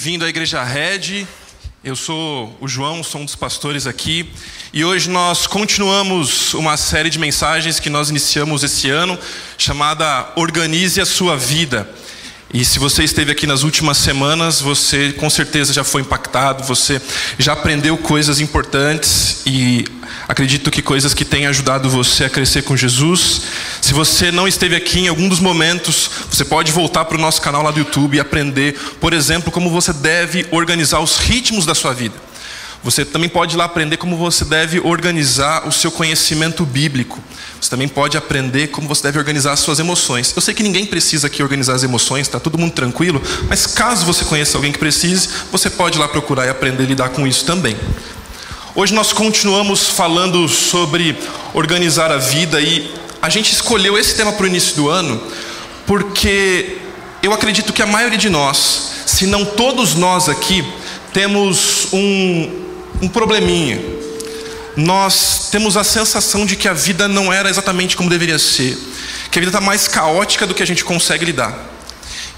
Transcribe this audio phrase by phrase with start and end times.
[0.00, 1.26] Bem-vindo à Igreja Red.
[1.82, 4.30] Eu sou o João, sou um dos pastores aqui.
[4.72, 9.18] E hoje nós continuamos uma série de mensagens que nós iniciamos esse ano,
[9.58, 11.90] chamada Organize a Sua Vida.
[12.54, 17.02] E se você esteve aqui nas últimas semanas, você com certeza já foi impactado, você
[17.36, 19.84] já aprendeu coisas importantes e
[20.28, 23.42] acredito que coisas que têm ajudado você a crescer com Jesus.
[23.88, 27.40] Se você não esteve aqui em algum dos momentos, você pode voltar para o nosso
[27.40, 31.74] canal lá do YouTube e aprender, por exemplo, como você deve organizar os ritmos da
[31.74, 32.14] sua vida.
[32.84, 37.18] Você também pode lá aprender como você deve organizar o seu conhecimento bíblico.
[37.58, 40.34] Você também pode aprender como você deve organizar as suas emoções.
[40.36, 44.04] Eu sei que ninguém precisa aqui organizar as emoções, está todo mundo tranquilo, mas caso
[44.04, 47.46] você conheça alguém que precise, você pode lá procurar e aprender a lidar com isso
[47.46, 47.74] também.
[48.74, 51.16] Hoje nós continuamos falando sobre
[51.54, 55.22] organizar a vida e a gente escolheu esse tema para o início do ano
[55.86, 56.78] porque
[57.22, 60.66] eu acredito que a maioria de nós, se não todos nós aqui,
[61.12, 62.64] temos um,
[63.02, 63.78] um probleminha.
[64.74, 68.78] Nós temos a sensação de que a vida não era exatamente como deveria ser,
[69.30, 71.54] que a vida está mais caótica do que a gente consegue lidar.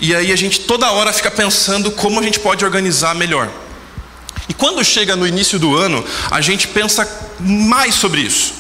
[0.00, 3.48] E aí a gente toda hora fica pensando como a gente pode organizar melhor.
[4.48, 8.59] E quando chega no início do ano, a gente pensa mais sobre isso.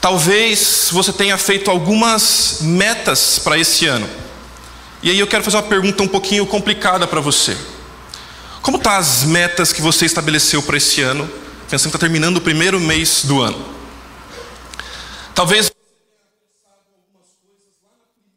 [0.00, 4.08] Talvez você tenha feito algumas metas para esse ano.
[5.02, 7.56] E aí eu quero fazer uma pergunta um pouquinho complicada para você.
[8.62, 11.28] Como estão tá as metas que você estabeleceu para esse ano,
[11.68, 13.64] pensando que está terminando o primeiro mês do ano?
[15.34, 15.70] Talvez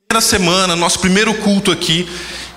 [0.08, 2.08] primeira semana, nosso primeiro culto aqui,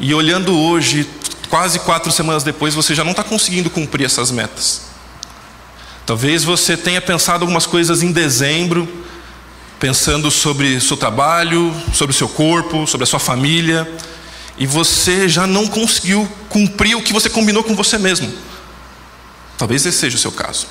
[0.01, 1.09] e olhando hoje,
[1.49, 4.94] quase quatro semanas depois, você já não está conseguindo cumprir essas metas.
[6.07, 8.87] Talvez você tenha pensado algumas coisas em dezembro,
[9.81, 13.91] pensando sobre seu trabalho, sobre seu corpo, sobre a sua família,
[14.59, 18.33] e você já não conseguiu cumprir o que você combinou com você mesmo.
[19.57, 20.67] Talvez esse seja o seu caso.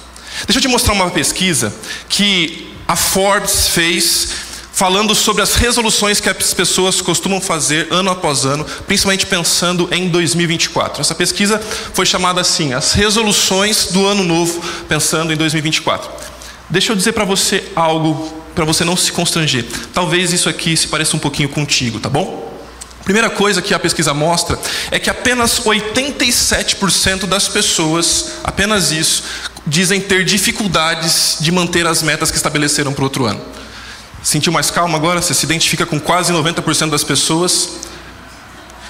[0.45, 1.73] Deixa eu te mostrar uma pesquisa
[2.07, 4.29] que a Forbes fez
[4.73, 10.09] falando sobre as resoluções que as pessoas costumam fazer ano após ano, principalmente pensando em
[10.09, 11.00] 2024.
[11.00, 11.61] Essa pesquisa
[11.94, 16.09] foi chamada assim: As resoluções do ano novo, pensando em 2024.
[16.69, 19.66] Deixa eu dizer para você algo para você não se constranger.
[19.94, 22.53] Talvez isso aqui se pareça um pouquinho contigo, tá bom?
[23.03, 24.57] Primeira coisa que a pesquisa mostra
[24.91, 29.23] é que apenas 87% das pessoas, apenas isso,
[29.66, 33.41] dizem ter dificuldades de manter as metas que estabeleceram para o outro ano.
[34.23, 35.22] Sentiu mais calma agora?
[35.22, 37.72] Você se identifica com quase 90% das pessoas?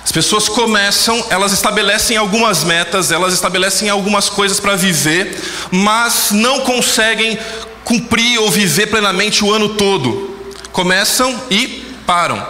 [0.06, 6.60] As pessoas começam, elas estabelecem algumas metas, elas estabelecem algumas coisas para viver, mas não
[6.62, 7.40] conseguem
[7.84, 10.38] cumprir ou viver plenamente o ano todo.
[10.72, 12.46] Começam e param.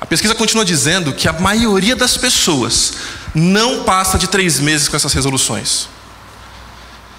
[0.00, 2.92] A pesquisa continua dizendo que a maioria das pessoas
[3.34, 5.88] não passa de três meses com essas resoluções.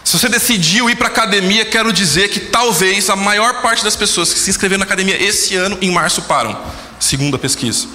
[0.04, 3.96] Se você decidiu ir para a academia, quero dizer que talvez a maior parte das
[3.96, 6.60] pessoas que se inscreveram na academia esse ano, em março, param,
[7.00, 7.88] segundo a pesquisa.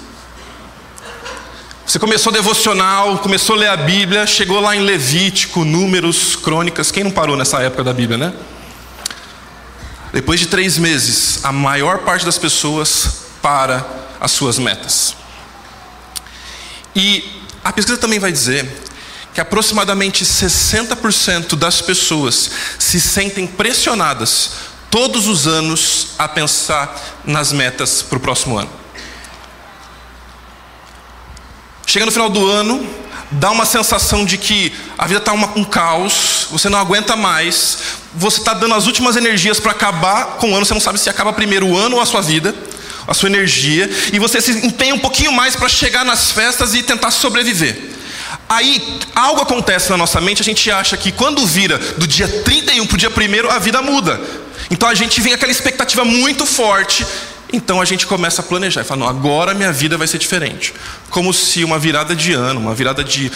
[1.85, 6.91] Você começou devocional, começou a ler a Bíblia, chegou lá em Levítico, Números, Crônicas.
[6.91, 8.33] Quem não parou nessa época da Bíblia, né?
[10.11, 13.85] Depois de três meses, a maior parte das pessoas para
[14.19, 15.15] as suas metas.
[16.95, 17.23] E
[17.63, 18.67] a pesquisa também vai dizer
[19.37, 22.49] que aproximadamente 60% das pessoas
[22.79, 24.49] se sentem pressionadas
[24.89, 28.71] todos os anos a pensar nas metas para o próximo ano.
[31.85, 32.83] Chega no final do ano,
[33.29, 37.77] dá uma sensação de que a vida está um caos, você não aguenta mais,
[38.15, 41.11] você está dando as últimas energias para acabar com o ano, você não sabe se
[41.11, 42.55] acaba primeiro o ano ou a sua vida
[43.07, 46.83] a sua energia, e você se empenha um pouquinho mais para chegar nas festas e
[46.83, 47.96] tentar sobreviver.
[48.49, 52.85] Aí algo acontece na nossa mente, a gente acha que quando vira do dia 31
[52.85, 54.19] para o dia 1 a vida muda.
[54.71, 57.05] Então a gente vem aquela expectativa muito forte,
[57.51, 60.73] então a gente começa a planejar e fala: não, agora minha vida vai ser diferente.
[61.09, 63.31] Como se uma virada de ano, uma virada de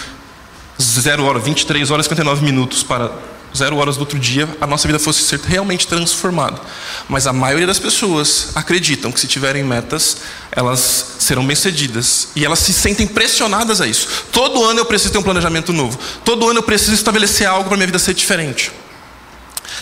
[0.79, 3.11] 0 hora, 23 horas e 59 minutos para
[3.55, 6.59] zero horas do outro dia, a nossa vida fosse ser realmente transformada.
[7.07, 10.17] Mas a maioria das pessoas acreditam que se tiverem metas,
[10.51, 12.29] elas serão bem-sucedidas.
[12.35, 14.07] E elas se sentem pressionadas a isso.
[14.31, 15.99] Todo ano eu preciso ter um planejamento novo.
[16.23, 18.71] Todo ano eu preciso estabelecer algo para minha vida ser diferente.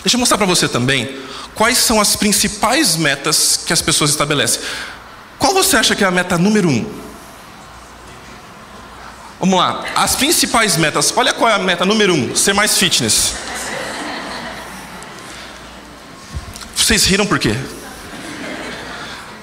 [0.02, 1.18] Deixa eu mostrar para você também
[1.54, 4.60] quais são as principais metas que as pessoas estabelecem.
[5.38, 7.00] Qual você acha que é a meta número um?
[9.38, 9.84] Vamos lá.
[9.96, 11.12] As principais metas.
[11.16, 13.34] Olha qual é a meta número um: ser mais fitness.
[16.90, 17.54] Vocês riram por quê?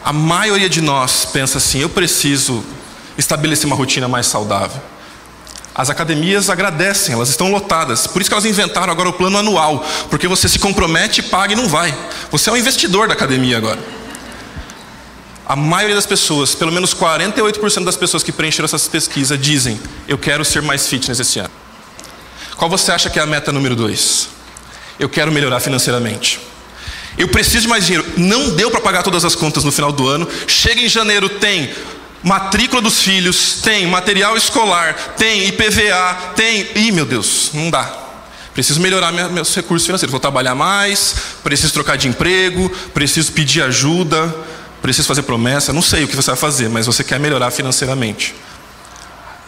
[0.03, 2.61] A maioria de nós pensa assim: eu preciso
[3.17, 4.81] estabelecer uma rotina mais saudável.
[5.73, 8.05] As academias agradecem, elas estão lotadas.
[8.05, 11.55] Por isso que elas inventaram agora o plano anual, porque você se compromete, paga e
[11.55, 11.97] não vai.
[12.31, 13.79] Você é um investidor da academia agora.
[15.45, 20.17] A maioria das pessoas, pelo menos 48% das pessoas que preencheram essas pesquisas dizem: "Eu
[20.17, 21.51] quero ser mais fitness esse ano".
[22.57, 24.27] Qual você acha que é a meta número dois?
[24.99, 26.41] Eu quero melhorar financeiramente.
[27.17, 28.05] Eu preciso de mais dinheiro.
[28.15, 30.27] Não deu para pagar todas as contas no final do ano.
[30.47, 31.73] Chega em janeiro, tem
[32.23, 36.69] matrícula dos filhos, tem material escolar, tem IPVA, tem.
[36.75, 38.05] Ih, meu Deus, não dá.
[38.53, 40.11] Preciso melhorar meus recursos financeiros.
[40.11, 44.35] Vou trabalhar mais, preciso trocar de emprego, preciso pedir ajuda,
[44.81, 45.71] preciso fazer promessa.
[45.71, 48.35] Não sei o que você vai fazer, mas você quer melhorar financeiramente.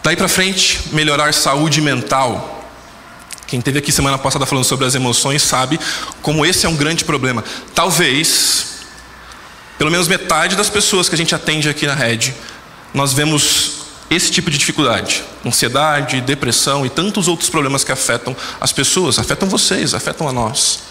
[0.04, 2.59] Daí para frente, melhorar saúde mental.
[3.50, 5.80] Quem teve aqui semana passada falando sobre as emoções sabe
[6.22, 7.44] como esse é um grande problema.
[7.74, 8.84] Talvez,
[9.76, 12.36] pelo menos metade das pessoas que a gente atende aqui na rede,
[12.94, 18.72] nós vemos esse tipo de dificuldade, ansiedade, depressão e tantos outros problemas que afetam as
[18.72, 20.82] pessoas, afetam vocês, afetam a nós.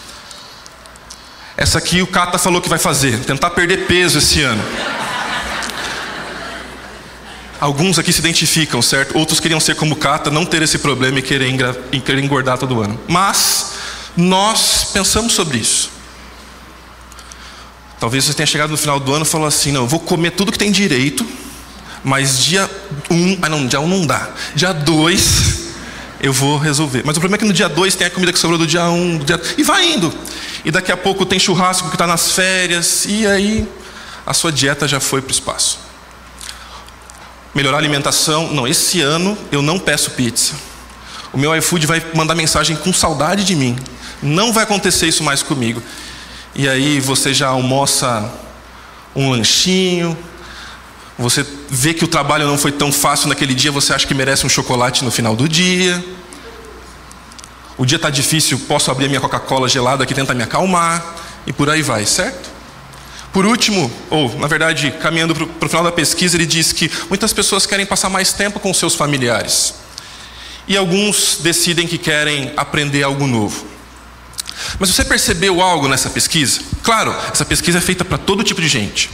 [1.57, 4.65] Essa aqui o Cata falou que vai fazer, tentar perder peso esse ano.
[7.61, 9.19] Alguns aqui se identificam, certo?
[9.19, 11.51] Outros queriam ser como Cata, não ter esse problema e querer,
[12.23, 12.99] engordar todo ano.
[13.09, 13.73] Mas
[14.17, 15.91] nós pensamos sobre isso.
[17.99, 20.31] Talvez você tenha chegado no final do ano e falou assim: não, eu vou comer
[20.31, 21.27] tudo que tem direito,
[22.05, 22.71] mas dia
[23.11, 24.31] 1, um, ah não, dia 1 um não dá.
[24.55, 25.67] Dia 2
[26.21, 27.03] eu vou resolver.
[27.05, 28.85] Mas o problema é que no dia 2 tem a comida que sobrou do dia
[28.85, 29.41] 1, um, dia...
[29.57, 30.15] e vai indo.
[30.65, 33.69] E daqui a pouco tem churrasco que está nas férias, e aí
[34.25, 35.88] a sua dieta já foi para o espaço
[37.59, 38.53] melhorar a alimentação.
[38.53, 40.55] Não, esse ano eu não peço pizza.
[41.33, 43.77] O meu iFood vai mandar mensagem com saudade de mim.
[44.23, 45.83] Não vai acontecer isso mais comigo.
[46.55, 48.33] E aí você já almoça
[49.15, 50.17] um lanchinho,
[51.19, 54.47] você vê que o trabalho não foi tão fácil naquele dia, você acha que merece
[54.47, 56.03] um chocolate no final do dia.
[57.77, 61.05] O dia está difícil, posso abrir a minha Coca-Cola gelada que tenta me acalmar,
[61.45, 62.58] e por aí vai, certo?
[63.39, 67.33] Por último, ou na verdade, caminhando para o final da pesquisa, ele diz que muitas
[67.33, 69.75] pessoas querem passar mais tempo com seus familiares.
[70.67, 73.65] E alguns decidem que querem aprender algo novo.
[74.81, 76.61] Mas você percebeu algo nessa pesquisa?
[76.83, 79.09] Claro, essa pesquisa é feita para todo tipo de gente.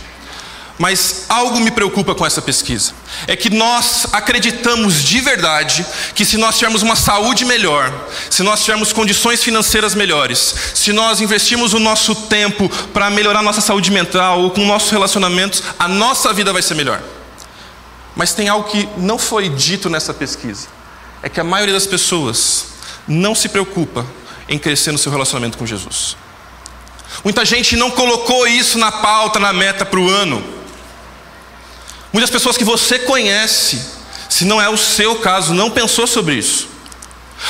[0.76, 2.93] Mas algo me preocupa com essa pesquisa.
[3.29, 7.93] É que nós acreditamos de verdade que se nós tivermos uma saúde melhor,
[8.28, 13.61] se nós tivermos condições financeiras melhores, se nós investirmos o nosso tempo para melhorar nossa
[13.61, 17.00] saúde mental ou com nossos relacionamentos, a nossa vida vai ser melhor.
[18.16, 20.66] Mas tem algo que não foi dito nessa pesquisa.
[21.23, 22.66] É que a maioria das pessoas
[23.07, 24.04] não se preocupa
[24.49, 26.16] em crescer no seu relacionamento com Jesus.
[27.23, 30.63] Muita gente não colocou isso na pauta, na meta para o ano.
[32.14, 33.85] Muitas pessoas que você conhece,
[34.30, 36.68] se não é o seu caso, não pensou sobre isso.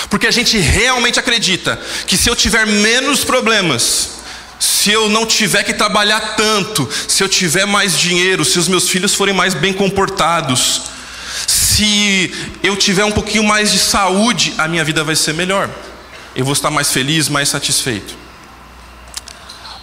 [0.09, 4.13] Porque a gente realmente acredita que se eu tiver menos problemas,
[4.59, 8.89] se eu não tiver que trabalhar tanto, se eu tiver mais dinheiro, se os meus
[8.89, 10.81] filhos forem mais bem comportados,
[11.47, 15.69] se eu tiver um pouquinho mais de saúde, a minha vida vai ser melhor.
[16.35, 18.17] Eu vou estar mais feliz, mais satisfeito.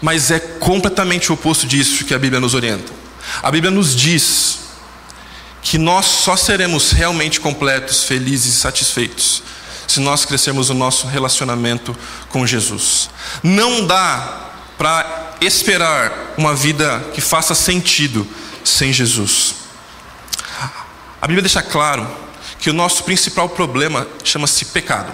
[0.01, 2.91] Mas é completamente o oposto disso que a Bíblia nos orienta.
[3.43, 4.60] A Bíblia nos diz
[5.61, 9.43] que nós só seremos realmente completos, felizes e satisfeitos
[9.87, 11.95] se nós crescermos o nosso relacionamento
[12.29, 13.09] com Jesus.
[13.43, 18.25] Não dá para esperar uma vida que faça sentido
[18.63, 19.55] sem Jesus.
[21.21, 22.07] A Bíblia deixa claro
[22.57, 25.13] que o nosso principal problema chama-se pecado.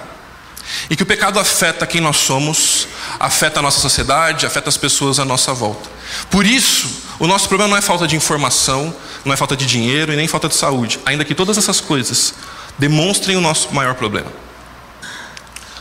[0.89, 2.87] E que o pecado afeta quem nós somos,
[3.19, 5.96] afeta a nossa sociedade, afeta as pessoas à nossa volta.
[6.29, 8.95] Por isso, o nosso problema não é falta de informação,
[9.25, 12.33] não é falta de dinheiro e nem falta de saúde, ainda que todas essas coisas
[12.77, 14.31] demonstrem o nosso maior problema.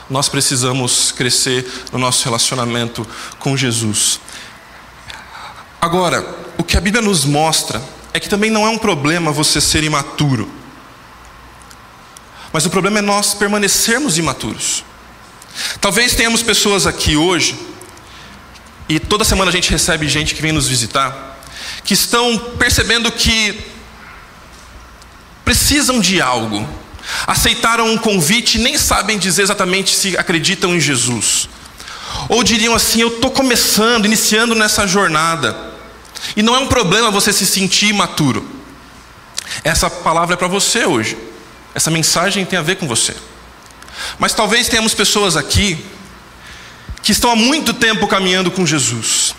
[0.08, 3.06] Nós precisamos crescer no nosso relacionamento
[3.38, 4.20] com Jesus.
[5.80, 6.24] Agora,
[6.56, 9.84] o que a Bíblia nos mostra é que também não é um problema você ser
[9.84, 10.50] imaturo.
[12.52, 14.84] Mas o problema é nós permanecermos imaturos.
[15.80, 17.58] Talvez tenhamos pessoas aqui hoje,
[18.88, 21.38] e toda semana a gente recebe gente que vem nos visitar,
[21.84, 23.60] que estão percebendo que
[25.44, 26.68] precisam de algo,
[27.26, 31.48] aceitaram um convite e nem sabem dizer exatamente se acreditam em Jesus.
[32.28, 35.74] Ou diriam assim: Eu estou começando, iniciando nessa jornada.
[36.36, 38.48] E não é um problema você se sentir imaturo.
[39.62, 41.16] Essa palavra é para você hoje.
[41.74, 43.14] Essa mensagem tem a ver com você.
[44.18, 45.84] Mas talvez tenhamos pessoas aqui
[47.06, 49.32] que estão há muito tempo caminhando com Jesus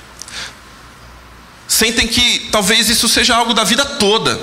[1.67, 4.39] sentem que talvez isso seja algo da vida toda.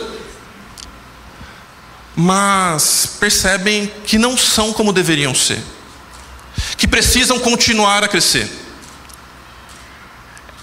[2.15, 5.61] mas percebem que não são como deveriam ser,
[6.77, 8.47] que precisam continuar a crescer.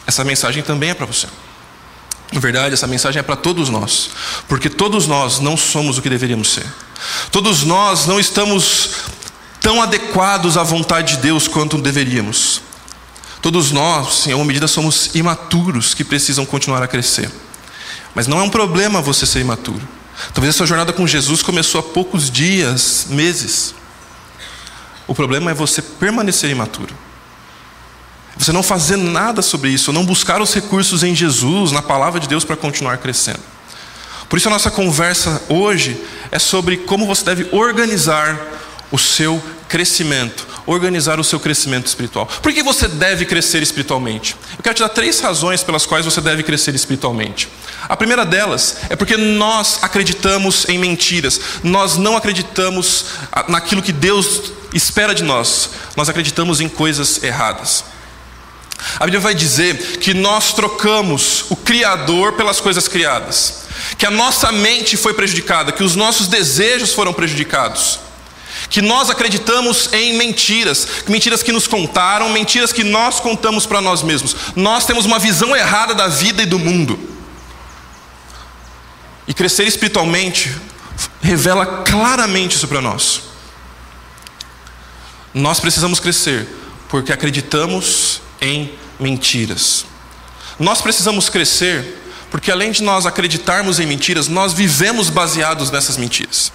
[0.06, 1.27] Essa mensagem também é para você.
[2.32, 4.12] Na verdade, essa mensagem é para todos nós,
[4.48, 6.65] porque todos nós não somos o que deveríamos ser.
[7.32, 8.91] Todos nós não estamos
[9.62, 12.62] tão adequados à vontade de Deus quanto deveríamos.
[13.41, 17.32] Todos nós, em alguma medida, somos imaturos que precisam continuar a crescer.
[18.13, 19.82] Mas não é um problema você ser imaturo.
[20.34, 23.74] Talvez a sua jornada com Jesus começou há poucos dias, meses.
[25.08, 26.94] O problema é você permanecer imaturo.
[28.38, 32.27] Você não fazer nada sobre isso, não buscar os recursos em Jesus, na palavra de
[32.27, 33.39] Deus para continuar crescendo.
[34.30, 36.01] Por isso a nossa conversa hoje
[36.32, 38.39] é sobre como você deve organizar
[38.91, 42.25] o seu crescimento, organizar o seu crescimento espiritual.
[42.41, 44.36] Por que você deve crescer espiritualmente?
[44.57, 47.48] Eu quero te dar três razões pelas quais você deve crescer espiritualmente.
[47.88, 53.05] A primeira delas é porque nós acreditamos em mentiras, nós não acreditamos
[53.48, 57.86] naquilo que Deus espera de nós, nós acreditamos em coisas erradas.
[59.00, 63.65] A Bíblia vai dizer que nós trocamos o Criador pelas coisas criadas,
[63.98, 68.00] que a nossa mente foi prejudicada, que os nossos desejos foram prejudicados
[68.71, 74.01] que nós acreditamos em mentiras, mentiras que nos contaram, mentiras que nós contamos para nós
[74.01, 74.33] mesmos.
[74.55, 76.97] Nós temos uma visão errada da vida e do mundo.
[79.27, 80.55] E crescer espiritualmente
[81.21, 83.23] revela claramente isso para nós.
[85.33, 86.47] Nós precisamos crescer
[86.87, 89.85] porque acreditamos em mentiras.
[90.57, 91.97] Nós precisamos crescer
[92.29, 96.53] porque, além de nós acreditarmos em mentiras, nós vivemos baseados nessas mentiras.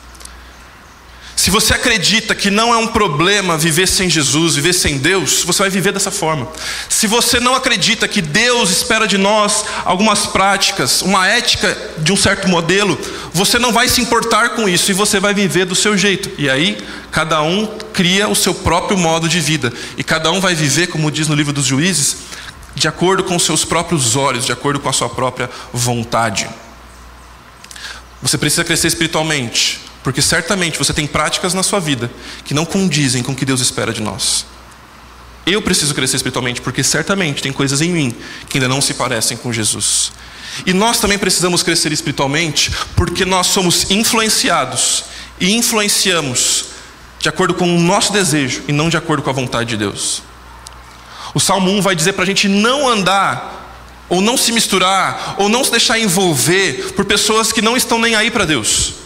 [1.37, 5.65] Se você acredita que não é um problema viver sem Jesus, viver sem Deus, você
[5.65, 6.49] vai viver dessa forma.
[6.89, 12.17] Se você não acredita que Deus espera de nós algumas práticas, uma ética de um
[12.17, 12.99] certo modelo,
[13.35, 16.31] você não vai se importar com isso e você vai viver do seu jeito.
[16.39, 19.71] E aí, cada um cria o seu próprio modo de vida.
[19.99, 22.17] E cada um vai viver, como diz no livro dos juízes,
[22.75, 26.49] de acordo com seus próprios olhos, de acordo com a sua própria vontade.
[28.23, 32.09] Você precisa crescer espiritualmente porque certamente você tem práticas na sua vida
[32.45, 34.47] que não condizem com o que Deus espera de nós.
[35.45, 38.15] Eu preciso crescer espiritualmente porque certamente tem coisas em mim
[38.49, 40.13] que ainda não se parecem com Jesus.
[40.65, 45.07] E nós também precisamos crescer espiritualmente porque nós somos influenciados
[45.41, 46.67] e influenciamos
[47.19, 50.23] de acordo com o nosso desejo e não de acordo com a vontade de Deus.
[51.35, 55.49] O Salmo 1 vai dizer para a gente não andar, ou não se misturar, ou
[55.49, 59.05] não se deixar envolver por pessoas que não estão nem aí para Deus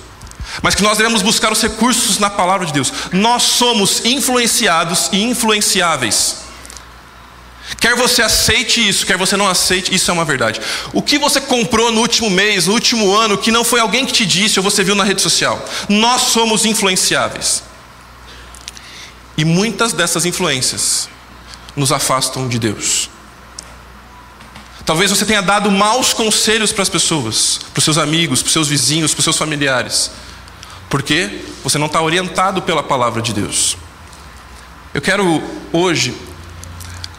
[0.63, 2.93] mas que nós devemos buscar os recursos na palavra de Deus.
[3.13, 6.37] Nós somos influenciados e influenciáveis.
[7.79, 10.61] Quer você aceite isso, quer você não aceite, isso é uma verdade.
[10.93, 14.13] O que você comprou no último mês, no último ano, que não foi alguém que
[14.13, 17.63] te disse ou você viu na rede social, nós somos influenciáveis.
[19.37, 21.09] E muitas dessas influências
[21.77, 23.09] nos afastam de Deus.
[24.85, 28.53] Talvez você tenha dado maus conselhos para as pessoas, para os seus amigos, para os
[28.53, 30.11] seus vizinhos, para os seus familiares
[30.91, 33.77] porque você não está orientado pela palavra de Deus.
[34.93, 35.43] Eu quero
[35.73, 36.13] hoje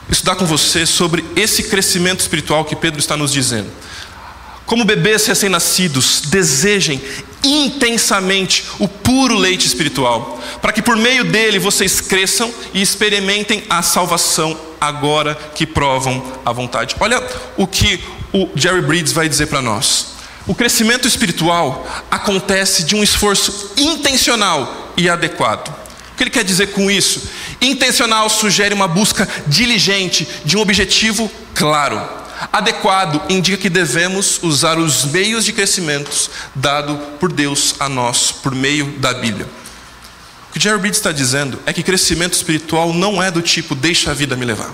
[0.10, 3.72] estudar com você sobre esse crescimento espiritual que Pedro está nos dizendo.
[4.66, 7.01] Como bebês recém-nascidos desejem
[7.44, 13.82] intensamente o puro leite espiritual, para que por meio dele vocês cresçam e experimentem a
[13.82, 16.96] salvação agora que provam a vontade.
[17.00, 17.22] Olha
[17.58, 20.11] o que o Jerry Bridges vai dizer para nós.
[20.51, 25.70] O crescimento espiritual acontece de um esforço intencional e adequado.
[25.70, 27.29] O que ele quer dizer com isso?
[27.62, 32.01] Intencional sugere uma busca diligente de um objetivo claro.
[32.51, 38.53] Adequado indica que devemos usar os meios de crescimento dado por Deus a nós por
[38.53, 39.48] meio da Bíblia.
[40.50, 44.12] O que Jerry Reed está dizendo é que crescimento espiritual não é do tipo deixa
[44.12, 44.74] a vida me levar.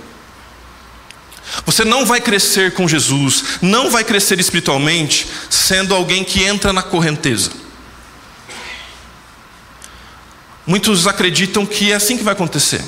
[1.65, 6.83] Você não vai crescer com Jesus, não vai crescer espiritualmente sendo alguém que entra na
[6.83, 7.51] correnteza.
[10.65, 12.83] Muitos acreditam que é assim que vai acontecer.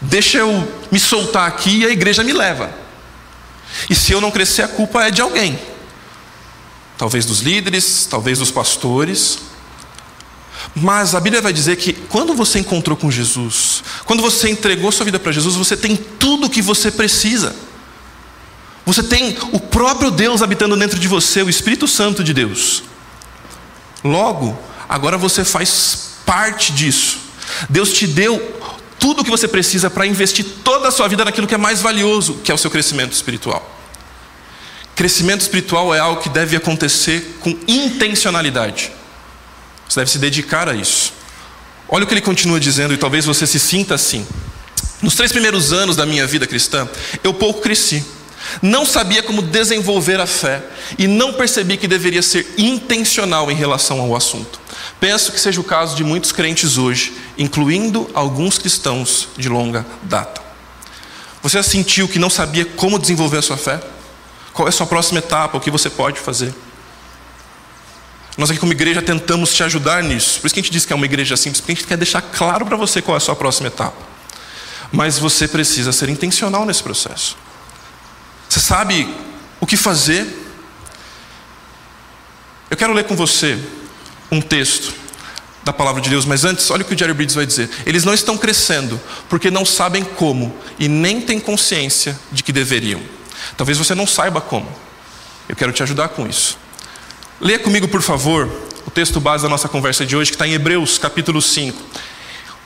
[0.00, 2.72] Deixa eu me soltar aqui e a igreja me leva.
[3.88, 5.58] E se eu não crescer, a culpa é de alguém.
[6.96, 9.38] Talvez dos líderes, talvez dos pastores.
[10.74, 15.04] Mas a Bíblia vai dizer que quando você encontrou com Jesus, quando você entregou sua
[15.04, 17.54] vida para Jesus, você tem tudo o que você precisa.
[18.84, 22.82] Você tem o próprio Deus habitando dentro de você, o Espírito Santo de Deus.
[24.02, 27.18] Logo, agora você faz parte disso.
[27.68, 28.40] Deus te deu
[28.98, 31.80] tudo o que você precisa para investir toda a sua vida naquilo que é mais
[31.80, 33.68] valioso, que é o seu crescimento espiritual.
[34.94, 38.92] Crescimento espiritual é algo que deve acontecer com intencionalidade.
[39.92, 41.12] Você deve se dedicar a isso.
[41.86, 44.26] Olha o que ele continua dizendo, e talvez você se sinta assim.
[45.02, 46.88] Nos três primeiros anos da minha vida cristã,
[47.22, 48.02] eu pouco cresci.
[48.62, 50.64] Não sabia como desenvolver a fé
[50.98, 54.58] e não percebi que deveria ser intencional em relação ao assunto.
[54.98, 60.40] Penso que seja o caso de muitos crentes hoje, incluindo alguns cristãos de longa data.
[61.42, 63.78] Você já sentiu que não sabia como desenvolver a sua fé?
[64.54, 65.58] Qual é a sua próxima etapa?
[65.58, 66.54] O que você pode fazer?
[68.36, 70.40] Nós aqui como igreja tentamos te ajudar nisso.
[70.40, 71.96] Por isso que a gente diz que é uma igreja simples, porque a gente quer
[71.96, 73.96] deixar claro para você qual é a sua próxima etapa.
[74.90, 77.36] Mas você precisa ser intencional nesse processo.
[78.48, 79.08] Você sabe
[79.60, 80.26] o que fazer?
[82.70, 83.58] Eu quero ler com você
[84.30, 84.94] um texto
[85.62, 87.70] da palavra de Deus, mas antes, olha o que o Jerry Bridges vai dizer.
[87.86, 93.00] Eles não estão crescendo porque não sabem como e nem têm consciência de que deveriam.
[93.56, 94.68] Talvez você não saiba como.
[95.48, 96.58] Eu quero te ajudar com isso.
[97.42, 98.48] Leia comigo, por favor,
[98.86, 101.76] o texto base da nossa conversa de hoje, que está em Hebreus, capítulo 5.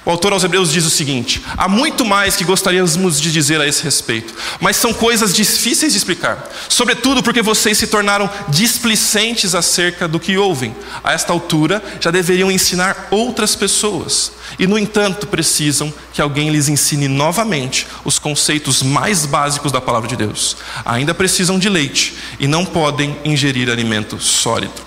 [0.07, 3.67] O autor aos Hebreus diz o seguinte: há muito mais que gostaríamos de dizer a
[3.67, 10.07] esse respeito, mas são coisas difíceis de explicar, sobretudo porque vocês se tornaram displicentes acerca
[10.07, 10.73] do que ouvem.
[11.03, 16.69] A esta altura, já deveriam ensinar outras pessoas, e no entanto precisam que alguém lhes
[16.69, 20.57] ensine novamente os conceitos mais básicos da palavra de Deus.
[20.85, 24.87] Ainda precisam de leite e não podem ingerir alimento sólido.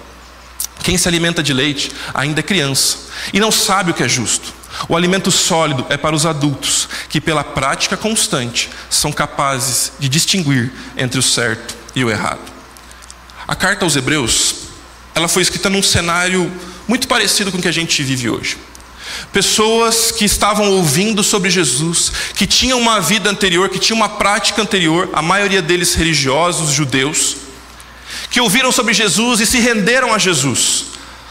[0.81, 2.99] Quem se alimenta de leite ainda é criança
[3.33, 4.58] e não sabe o que é justo.
[4.87, 10.71] O alimento sólido é para os adultos, que pela prática constante são capazes de distinguir
[10.95, 12.41] entre o certo e o errado.
[13.47, 14.55] A carta aos Hebreus,
[15.13, 16.51] ela foi escrita num cenário
[16.87, 18.57] muito parecido com o que a gente vive hoje.
[19.33, 24.61] Pessoas que estavam ouvindo sobre Jesus, que tinham uma vida anterior, que tinham uma prática
[24.61, 27.37] anterior, a maioria deles religiosos, judeus,
[28.29, 30.85] que ouviram sobre Jesus e se renderam a Jesus.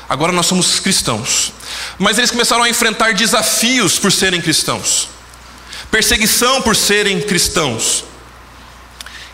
[0.08, 1.52] Agora nós somos cristãos.
[1.98, 5.08] Mas eles começaram a enfrentar desafios por serem cristãos,
[5.90, 8.04] perseguição por serem cristãos.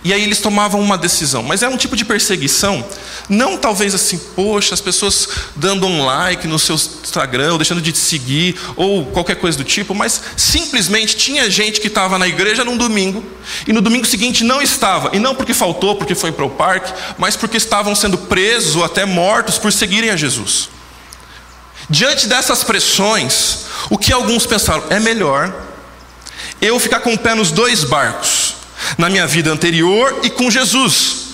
[0.04, 2.86] E aí eles tomavam uma decisão, mas é um tipo de perseguição,
[3.26, 5.26] não talvez assim, poxa, as pessoas
[5.56, 9.64] dando um like no seu Instagram, ou deixando de te seguir, ou qualquer coisa do
[9.64, 13.24] tipo, mas simplesmente tinha gente que estava na igreja num domingo,
[13.66, 16.92] e no domingo seguinte não estava, e não porque faltou, porque foi para o parque,
[17.16, 20.68] mas porque estavam sendo presos ou até mortos por seguirem a Jesus.
[21.88, 24.84] Diante dessas pressões, o que alguns pensaram?
[24.90, 25.52] É melhor
[26.60, 28.54] eu ficar com o pé nos dois barcos
[28.98, 31.24] na minha vida anterior e com Jesus,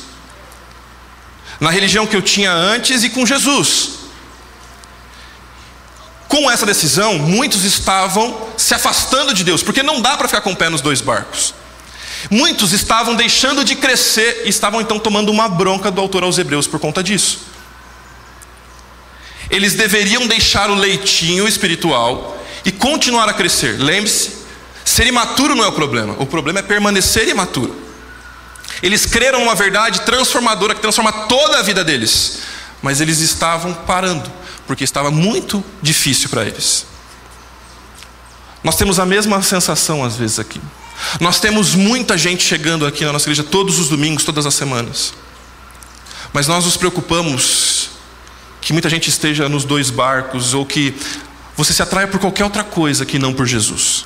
[1.59, 4.01] na religião que eu tinha antes e com Jesus.
[6.29, 10.53] Com essa decisão, muitos estavam se afastando de Deus, porque não dá para ficar com
[10.53, 11.55] o pé nos dois barcos.
[12.31, 16.67] Muitos estavam deixando de crescer e estavam então tomando uma bronca do autor aos Hebreus
[16.67, 17.50] por conta disso.
[19.51, 23.79] Eles deveriam deixar o leitinho espiritual e continuar a crescer.
[23.79, 24.41] Lembre-se,
[24.91, 27.75] Ser imaturo não é o problema, o problema é permanecer imaturo.
[28.83, 32.41] Eles creram numa verdade transformadora que transforma toda a vida deles,
[32.83, 34.29] mas eles estavam parando,
[34.67, 36.87] porque estava muito difícil para eles.
[38.65, 40.61] Nós temos a mesma sensação às vezes aqui.
[41.21, 45.15] Nós temos muita gente chegando aqui na nossa igreja todos os domingos, todas as semanas.
[46.33, 47.70] Mas nós nos preocupamos
[48.71, 50.95] que muita gente esteja nos dois barcos ou que
[51.57, 54.05] você se atraia por qualquer outra coisa que não por Jesus.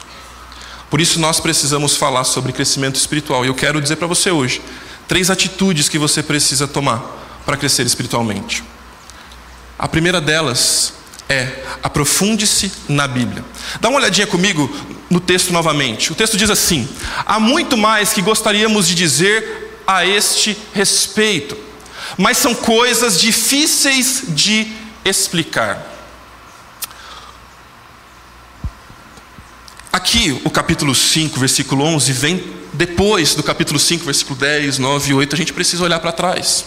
[0.88, 3.44] Por isso nós precisamos falar sobre crescimento espiritual.
[3.44, 4.62] E eu quero dizer para você hoje
[5.06, 8.64] três atitudes que você precisa tomar para crescer espiritualmente.
[9.78, 10.94] A primeira delas
[11.28, 13.44] é aprofunde-se na Bíblia.
[13.82, 14.74] Dá uma olhadinha comigo
[15.10, 16.10] no texto novamente.
[16.10, 16.88] O texto diz assim:
[17.26, 21.54] há muito mais que gostaríamos de dizer a este respeito,
[22.16, 24.72] mas são coisas difíceis de
[25.04, 25.92] explicar.
[29.92, 35.14] Aqui, o capítulo 5, versículo 11, vem depois do capítulo 5, versículo 10, 9 e
[35.14, 35.34] 8.
[35.34, 36.64] A gente precisa olhar para trás.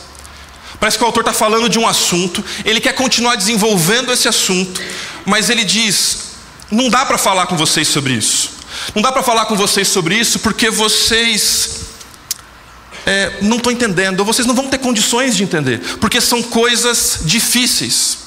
[0.80, 4.82] Parece que o autor está falando de um assunto, ele quer continuar desenvolvendo esse assunto,
[5.26, 6.20] mas ele diz:
[6.70, 8.52] não dá para falar com vocês sobre isso.
[8.94, 11.87] Não dá para falar com vocês sobre isso porque vocês
[13.08, 17.20] é, não estão entendendo, ou vocês não vão ter condições de entender, porque são coisas
[17.24, 18.18] difíceis.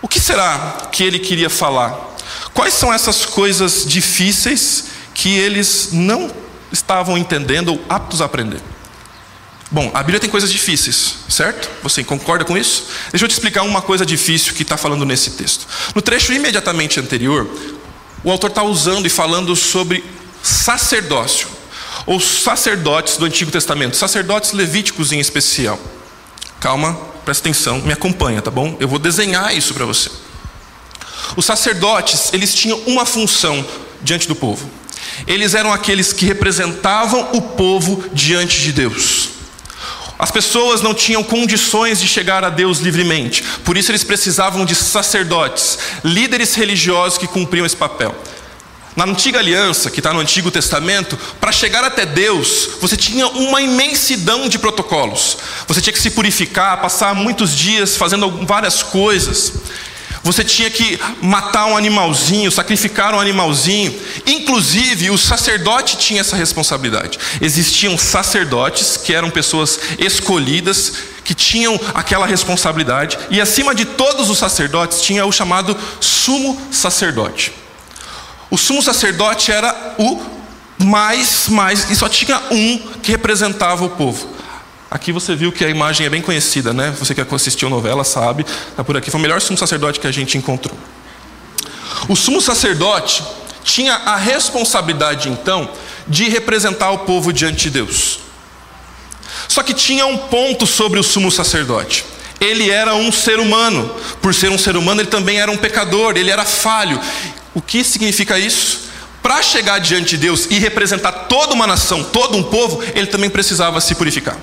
[0.00, 2.16] O que será que ele queria falar?
[2.54, 6.30] Quais são essas coisas difíceis que eles não
[6.72, 8.60] estavam entendendo ou aptos a aprender?
[9.70, 11.68] Bom, a Bíblia tem coisas difíceis, certo?
[11.82, 12.86] Você concorda com isso?
[13.10, 15.66] Deixa eu te explicar uma coisa difícil que está falando nesse texto.
[15.94, 17.46] No trecho imediatamente anterior,
[18.24, 20.02] o autor está usando e falando sobre
[20.42, 21.48] sacerdócio,
[22.06, 25.78] ou sacerdotes do Antigo Testamento, sacerdotes levíticos em especial.
[26.60, 28.76] Calma, presta atenção, me acompanha, tá bom?
[28.78, 30.10] Eu vou desenhar isso para você.
[31.36, 33.64] Os sacerdotes, eles tinham uma função
[34.02, 34.68] diante do povo.
[35.26, 39.30] Eles eram aqueles que representavam o povo diante de Deus.
[40.18, 44.74] As pessoas não tinham condições de chegar a Deus livremente, por isso eles precisavam de
[44.74, 48.14] sacerdotes, líderes religiosos que cumpriam esse papel.
[48.94, 53.62] Na antiga aliança, que está no Antigo Testamento, para chegar até Deus, você tinha uma
[53.62, 55.38] imensidão de protocolos.
[55.66, 59.54] Você tinha que se purificar, passar muitos dias fazendo várias coisas.
[60.22, 63.98] Você tinha que matar um animalzinho, sacrificar um animalzinho.
[64.26, 67.18] Inclusive, o sacerdote tinha essa responsabilidade.
[67.40, 70.92] Existiam sacerdotes que eram pessoas escolhidas,
[71.24, 77.61] que tinham aquela responsabilidade, e acima de todos os sacerdotes tinha o chamado sumo sacerdote.
[78.52, 80.20] O sumo sacerdote era o
[80.76, 84.28] mais, mais, e só tinha um que representava o povo.
[84.90, 86.94] Aqui você viu que a imagem é bem conhecida, né?
[86.98, 89.10] Você que assistiu novela sabe, está por aqui.
[89.10, 90.76] Foi o melhor sumo sacerdote que a gente encontrou.
[92.10, 93.24] O sumo sacerdote
[93.64, 95.70] tinha a responsabilidade, então,
[96.06, 98.18] de representar o povo diante de Deus.
[99.48, 102.04] Só que tinha um ponto sobre o sumo sacerdote.
[102.38, 103.96] Ele era um ser humano.
[104.20, 107.00] Por ser um ser humano, ele também era um pecador, ele era falho.
[107.54, 108.90] O que significa isso?
[109.22, 113.30] Para chegar diante de Deus e representar toda uma nação, todo um povo, ele também
[113.30, 114.36] precisava se purificar.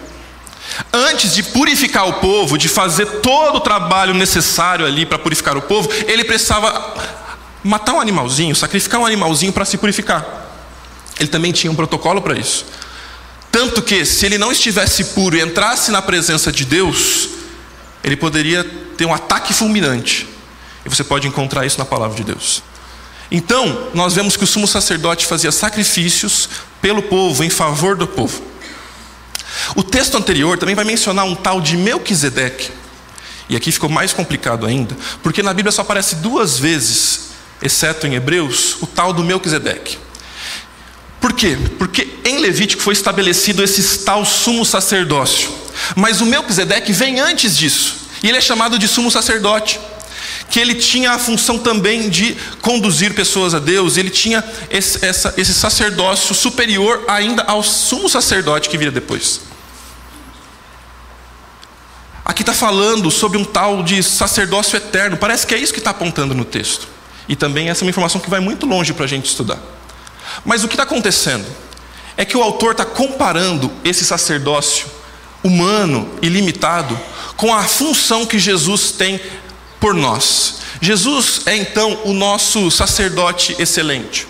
[0.94, 5.62] Antes de purificar o povo, de fazer todo o trabalho necessário ali para purificar o
[5.62, 6.96] povo, ele precisava
[7.64, 10.26] matar um animalzinho, sacrificar um animalzinho para se purificar.
[11.20, 12.66] Ele também tinha um protocolo para isso.
[13.52, 17.30] Tanto que, se ele não estivesse puro e entrasse na presença de Deus,
[18.04, 18.64] ele poderia
[18.96, 20.28] ter um ataque fulminante.
[20.86, 22.64] E você pode encontrar isso na palavra de Deus.
[23.32, 26.50] Então, nós vemos que o sumo sacerdote fazia sacrifícios
[26.82, 28.42] pelo povo, em favor do povo.
[29.76, 32.72] O texto anterior também vai mencionar um tal de Melquisedeque.
[33.48, 37.30] E aqui ficou mais complicado ainda, porque na Bíblia só aparece duas vezes,
[37.62, 39.98] exceto em Hebreus, o tal do Melquisedeque.
[41.20, 41.58] Por quê?
[41.78, 45.50] Porque em Levítico foi estabelecido esse tal sumo sacerdócio.
[45.96, 47.96] Mas o Melquisedeque vem antes disso.
[48.24, 49.80] E ele é chamado de sumo sacerdote
[50.50, 55.34] que ele tinha a função também de conduzir pessoas a Deus, ele tinha esse, essa,
[55.38, 59.42] esse sacerdócio superior ainda ao sumo sacerdote que viria depois.
[62.26, 65.92] Aqui está falando sobre um tal de sacerdócio eterno, parece que é isso que está
[65.92, 66.88] apontando no texto.
[67.28, 69.60] E também essa é uma informação que vai muito longe para a gente estudar.
[70.44, 71.46] Mas o que está acontecendo
[72.18, 74.88] é que o autor está comparando esse sacerdócio
[75.44, 77.00] humano e limitado
[77.38, 79.20] com a função que Jesus tem
[79.80, 80.60] por nós.
[80.82, 84.28] Jesus é então o nosso sacerdote excelente.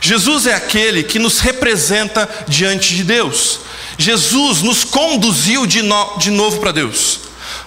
[0.00, 3.60] Jesus é aquele que nos representa diante de Deus.
[3.98, 7.20] Jesus nos conduziu de, no, de novo para Deus.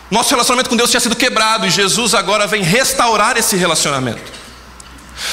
[0.10, 4.38] Nosso relacionamento com Deus tinha sido quebrado e Jesus agora vem restaurar esse relacionamento.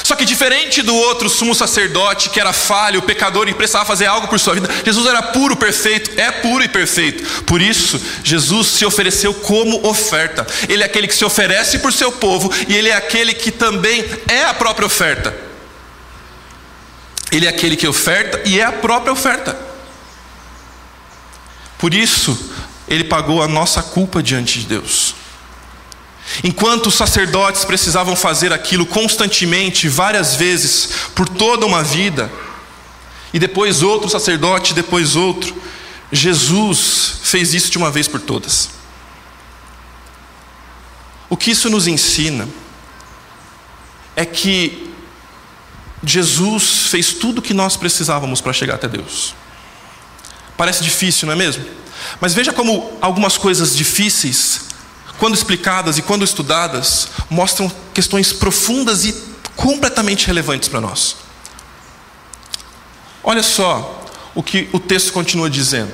[0.03, 4.27] Só que diferente do outro sumo sacerdote que era falho, pecador e precisava fazer algo
[4.27, 7.43] por sua vida, Jesus era puro, perfeito, é puro e perfeito.
[7.43, 10.45] Por isso, Jesus se ofereceu como oferta.
[10.67, 14.05] Ele é aquele que se oferece por seu povo e ele é aquele que também
[14.27, 15.35] é a própria oferta.
[17.31, 19.57] Ele é aquele que oferta e é a própria oferta.
[21.77, 22.51] Por isso,
[22.87, 25.15] ele pagou a nossa culpa diante de Deus.
[26.43, 32.31] Enquanto os sacerdotes precisavam fazer aquilo constantemente, várias vezes, por toda uma vida,
[33.33, 35.55] e depois outro sacerdote, depois outro,
[36.11, 38.69] Jesus fez isso de uma vez por todas.
[41.29, 42.47] O que isso nos ensina
[44.15, 44.89] é que
[46.03, 49.33] Jesus fez tudo o que nós precisávamos para chegar até Deus.
[50.55, 51.65] Parece difícil, não é mesmo?
[52.21, 54.64] Mas veja como algumas coisas difíceis
[55.19, 59.13] quando explicadas e quando estudadas, mostram questões profundas e
[59.55, 61.15] completamente relevantes para nós.
[63.23, 65.93] Olha só o que o texto continua dizendo.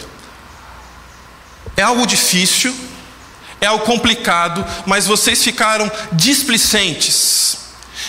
[1.78, 2.76] É algo difícil,
[3.62, 7.60] é algo complicado, mas vocês ficaram displicentes.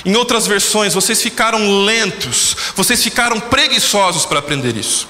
[0.04, 5.06] Em outras versões, vocês ficaram lentos, vocês ficaram preguiçosos para aprender isso.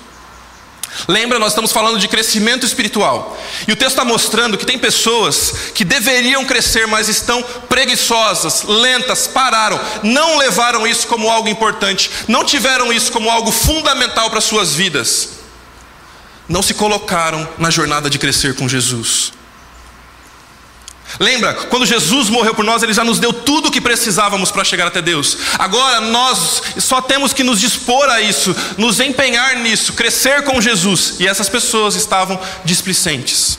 [1.08, 3.38] Lembra, nós estamos falando de crescimento espiritual.
[3.66, 9.26] E o texto está mostrando que tem pessoas que deveriam crescer, mas estão preguiçosas, lentas,
[9.26, 14.74] pararam, não levaram isso como algo importante, não tiveram isso como algo fundamental para suas
[14.74, 15.30] vidas.
[16.48, 19.32] Não se colocaram na jornada de crescer com Jesus.
[21.20, 24.64] Lembra, quando Jesus morreu por nós, Ele já nos deu tudo o que precisávamos para
[24.64, 25.36] chegar até Deus.
[25.58, 31.16] Agora nós só temos que nos dispor a isso, nos empenhar nisso, crescer com Jesus.
[31.20, 33.58] E essas pessoas estavam displicentes,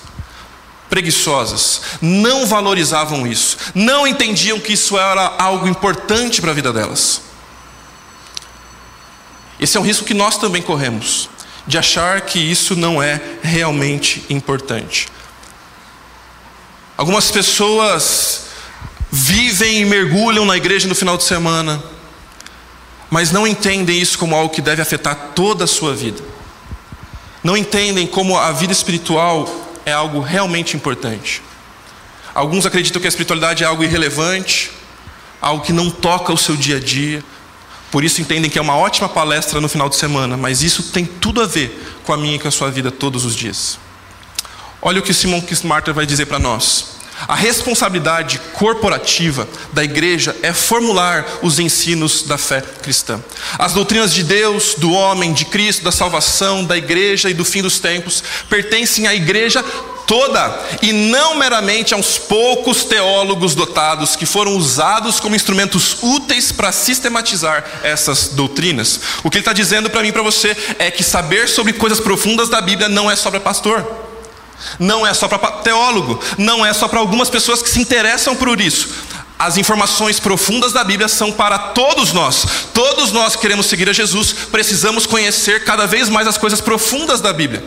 [0.90, 7.22] preguiçosas, não valorizavam isso, não entendiam que isso era algo importante para a vida delas.
[9.60, 11.30] Esse é um risco que nós também corremos,
[11.66, 15.08] de achar que isso não é realmente importante.
[16.96, 18.44] Algumas pessoas
[19.12, 21.84] vivem e mergulham na igreja no final de semana,
[23.10, 26.24] mas não entendem isso como algo que deve afetar toda a sua vida.
[27.44, 29.48] Não entendem como a vida espiritual
[29.86, 31.42] é algo realmente importante.
[32.34, 34.72] Alguns acreditam que a espiritualidade é algo irrelevante,
[35.42, 37.24] algo que não toca o seu dia a dia.
[37.92, 41.06] Por isso entendem que é uma ótima palestra no final de semana, mas isso tem
[41.06, 43.78] tudo a ver com a minha e com a sua vida todos os dias.
[44.86, 46.94] Olha o que Simon Kistmarter vai dizer para nós.
[47.26, 53.24] A responsabilidade corporativa da igreja é formular os ensinos da fé cristã.
[53.58, 57.62] As doutrinas de Deus, do homem, de Cristo, da salvação, da igreja e do fim
[57.62, 59.64] dos tempos pertencem à igreja
[60.06, 66.52] toda e não meramente a uns poucos teólogos dotados que foram usados como instrumentos úteis
[66.52, 69.00] para sistematizar essas doutrinas.
[69.24, 72.02] O que ele está dizendo para mim e para você é que saber sobre coisas
[72.02, 74.12] profundas da Bíblia não é só para pastor.
[74.80, 78.60] Não é só para teólogo, não é só para algumas pessoas que se interessam por
[78.60, 78.90] isso.
[79.38, 82.46] As informações profundas da Bíblia são para todos nós.
[82.74, 87.20] Todos nós que queremos seguir a Jesus, precisamos conhecer cada vez mais as coisas profundas
[87.20, 87.64] da Bíblia.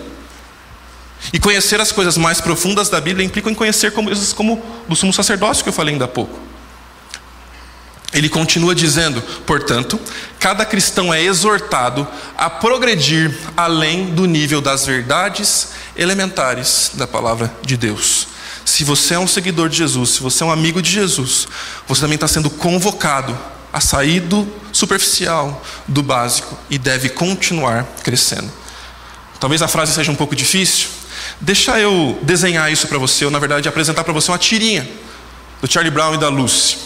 [1.32, 5.12] E conhecer as coisas mais profundas da Bíblia implica em conhecer coisas como o sumo
[5.12, 6.38] sacerdócio que eu falei ainda há pouco.
[8.12, 10.00] Ele continua dizendo, portanto,
[10.38, 12.06] cada cristão é exortado
[12.38, 18.28] a progredir além do nível das verdades elementares da palavra de Deus.
[18.64, 21.46] Se você é um seguidor de Jesus, se você é um amigo de Jesus,
[21.86, 23.36] você também está sendo convocado
[23.72, 28.50] a sair do superficial, do básico e deve continuar crescendo.
[29.38, 30.88] Talvez a frase seja um pouco difícil.
[31.40, 34.88] Deixa eu desenhar isso para você, ou na verdade apresentar para você uma tirinha
[35.60, 36.78] do Charlie Brown e da Lucy.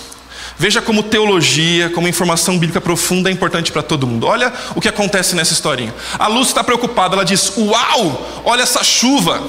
[0.60, 4.26] Veja como teologia, como informação bíblica profunda é importante para todo mundo.
[4.26, 5.94] Olha o que acontece nessa historinha.
[6.18, 9.42] A Luz está preocupada, ela diz: Uau, olha essa chuva.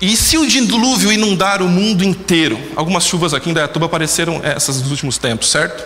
[0.00, 2.56] E se o dilúvio inundar o mundo inteiro?
[2.76, 5.84] Algumas chuvas aqui em Dayatuba apareceram essas nos últimos tempos, certo?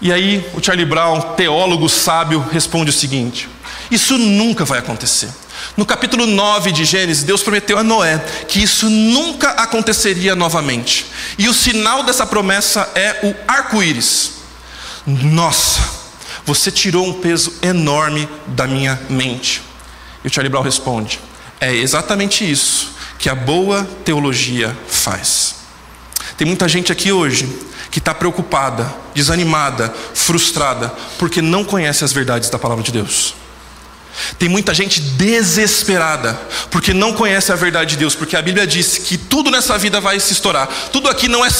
[0.00, 3.48] E aí o Charlie Brown, teólogo sábio, responde o seguinte:
[3.92, 5.28] Isso nunca vai acontecer.
[5.76, 8.18] No capítulo 9 de Gênesis, Deus prometeu a Noé
[8.48, 11.06] que isso nunca aconteceria novamente.
[11.38, 14.32] E o sinal dessa promessa é o arco-íris.
[15.06, 15.80] Nossa,
[16.44, 19.62] você tirou um peso enorme da minha mente.
[20.24, 21.20] E o Charlie Brown responde:
[21.60, 25.56] é exatamente isso que a boa teologia faz.
[26.36, 27.46] Tem muita gente aqui hoje
[27.90, 33.34] que está preocupada, desanimada, frustrada, porque não conhece as verdades da palavra de Deus.
[34.38, 38.98] Tem muita gente desesperada, porque não conhece a verdade de Deus, porque a Bíblia diz
[38.98, 40.68] que tudo nessa vida vai se estourar.
[40.92, 41.50] Tudo aqui não é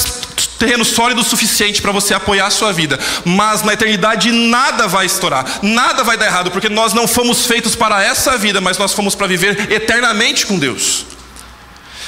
[0.60, 5.06] terreno sólido o suficiente para você apoiar a sua vida, mas na eternidade nada vai
[5.06, 8.92] estourar, nada vai dar errado, porque nós não fomos feitos para essa vida, mas nós
[8.92, 11.06] fomos para viver eternamente com Deus.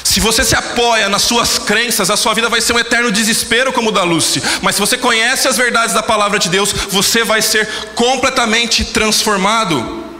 [0.05, 3.73] Se você se apoia nas suas crenças, a sua vida vai ser um eterno desespero,
[3.73, 4.43] como o da Lucy.
[4.61, 10.12] Mas se você conhece as verdades da palavra de Deus, você vai ser completamente transformado.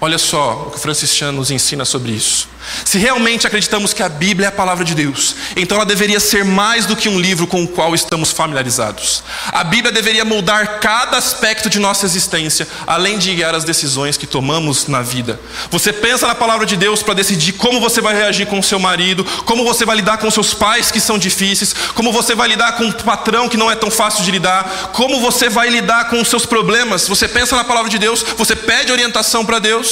[0.00, 2.48] Olha só o que o Francis Chan nos ensina sobre isso.
[2.84, 6.44] Se realmente acreditamos que a Bíblia é a palavra de Deus, então ela deveria ser
[6.44, 9.22] mais do que um livro com o qual estamos familiarizados.
[9.52, 14.26] A Bíblia deveria moldar cada aspecto de nossa existência, além de guiar as decisões que
[14.26, 15.40] tomamos na vida.
[15.70, 18.78] Você pensa na palavra de Deus para decidir como você vai reagir com o seu
[18.78, 22.72] marido, como você vai lidar com seus pais que são difíceis, como você vai lidar
[22.72, 26.20] com um patrão que não é tão fácil de lidar, como você vai lidar com
[26.20, 27.08] os seus problemas.
[27.08, 29.89] Você pensa na palavra de Deus, você pede orientação para Deus.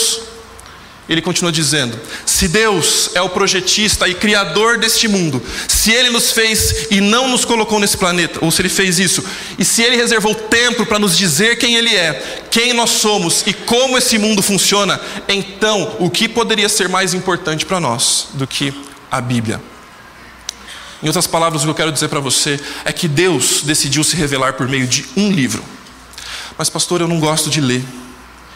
[1.09, 6.31] Ele continua dizendo: se Deus é o projetista e criador deste mundo, se Ele nos
[6.33, 9.25] fez e não nos colocou nesse planeta, ou se Ele fez isso,
[9.59, 13.55] e se Ele reservou tempo para nos dizer quem Ele é, quem nós somos e
[13.55, 18.75] como esse mundo funciona, então o que poderia ser mais importante para nós do que
[19.11, 19.61] a Bíblia?
[21.03, 24.17] Em outras palavras, o que eu quero dizer para você é que Deus decidiu se
[24.17, 25.65] revelar por meio de um livro.
[26.57, 27.85] Mas, pastor, eu não gosto de ler.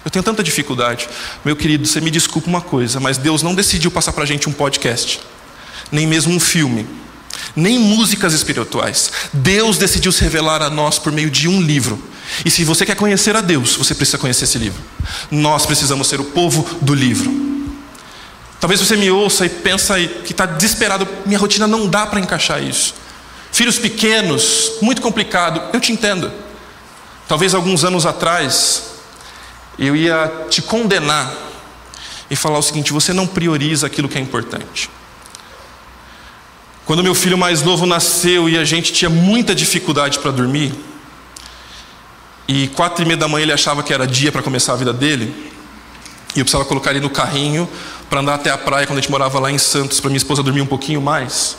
[0.05, 1.09] Eu tenho tanta dificuldade.
[1.45, 4.49] Meu querido, você me desculpa uma coisa, mas Deus não decidiu passar para a gente
[4.49, 5.21] um podcast,
[5.91, 6.87] nem mesmo um filme,
[7.55, 9.13] nem músicas espirituais.
[9.33, 12.03] Deus decidiu se revelar a nós por meio de um livro.
[12.45, 14.83] E se você quer conhecer a Deus, você precisa conhecer esse livro.
[15.31, 17.53] Nós precisamos ser o povo do livro.
[18.59, 22.63] Talvez você me ouça e pensa que está desesperado, minha rotina não dá para encaixar
[22.63, 22.95] isso.
[23.51, 26.33] Filhos pequenos, muito complicado, eu te entendo.
[27.29, 28.92] Talvez alguns anos atrás,
[29.79, 31.33] eu ia te condenar
[32.31, 34.91] e falar o seguinte: você não prioriza aquilo que é importante.
[36.85, 40.75] Quando meu filho mais novo nasceu e a gente tinha muita dificuldade para dormir,
[42.49, 44.93] e quatro e meia da manhã ele achava que era dia para começar a vida
[44.93, 45.53] dele,
[46.35, 47.69] e eu precisava colocar ele no carrinho
[48.11, 50.43] para andar até a praia quando a gente morava lá em Santos, para minha esposa
[50.43, 51.57] dormir um pouquinho mais.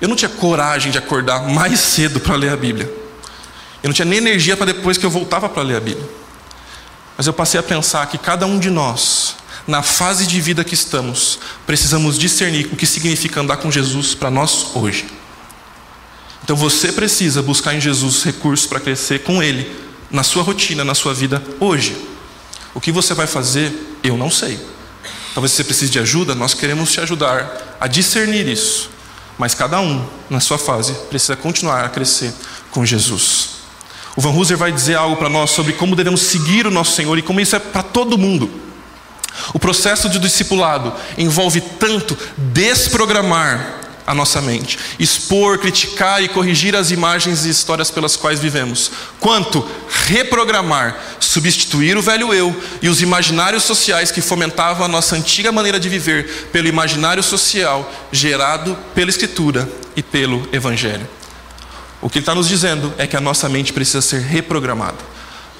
[0.00, 2.86] Eu não tinha coragem de acordar mais cedo para ler a Bíblia.
[3.82, 6.19] Eu não tinha nem energia para depois que eu voltava para ler a Bíblia.
[7.20, 10.72] Mas eu passei a pensar que cada um de nós, na fase de vida que
[10.72, 15.06] estamos, precisamos discernir o que significa andar com Jesus para nós hoje.
[16.42, 19.70] Então você precisa buscar em Jesus recursos para crescer com Ele,
[20.10, 21.94] na sua rotina, na sua vida hoje.
[22.72, 24.58] O que você vai fazer, eu não sei.
[25.34, 28.88] Talvez você precise de ajuda, nós queremos te ajudar a discernir isso.
[29.36, 32.32] Mas cada um, na sua fase, precisa continuar a crescer
[32.70, 33.49] com Jesus.
[34.16, 37.16] O Van Hooser vai dizer algo para nós sobre como devemos seguir o nosso Senhor
[37.18, 38.50] e como isso é para todo mundo.
[39.54, 46.90] O processo de discipulado envolve tanto desprogramar a nossa mente, expor, criticar e corrigir as
[46.90, 49.64] imagens e histórias pelas quais vivemos, quanto
[50.06, 55.78] reprogramar, substituir o velho eu e os imaginários sociais que fomentavam a nossa antiga maneira
[55.78, 61.19] de viver pelo imaginário social gerado pela Escritura e pelo Evangelho.
[62.00, 64.98] O que ele está nos dizendo é que a nossa mente precisa ser reprogramada.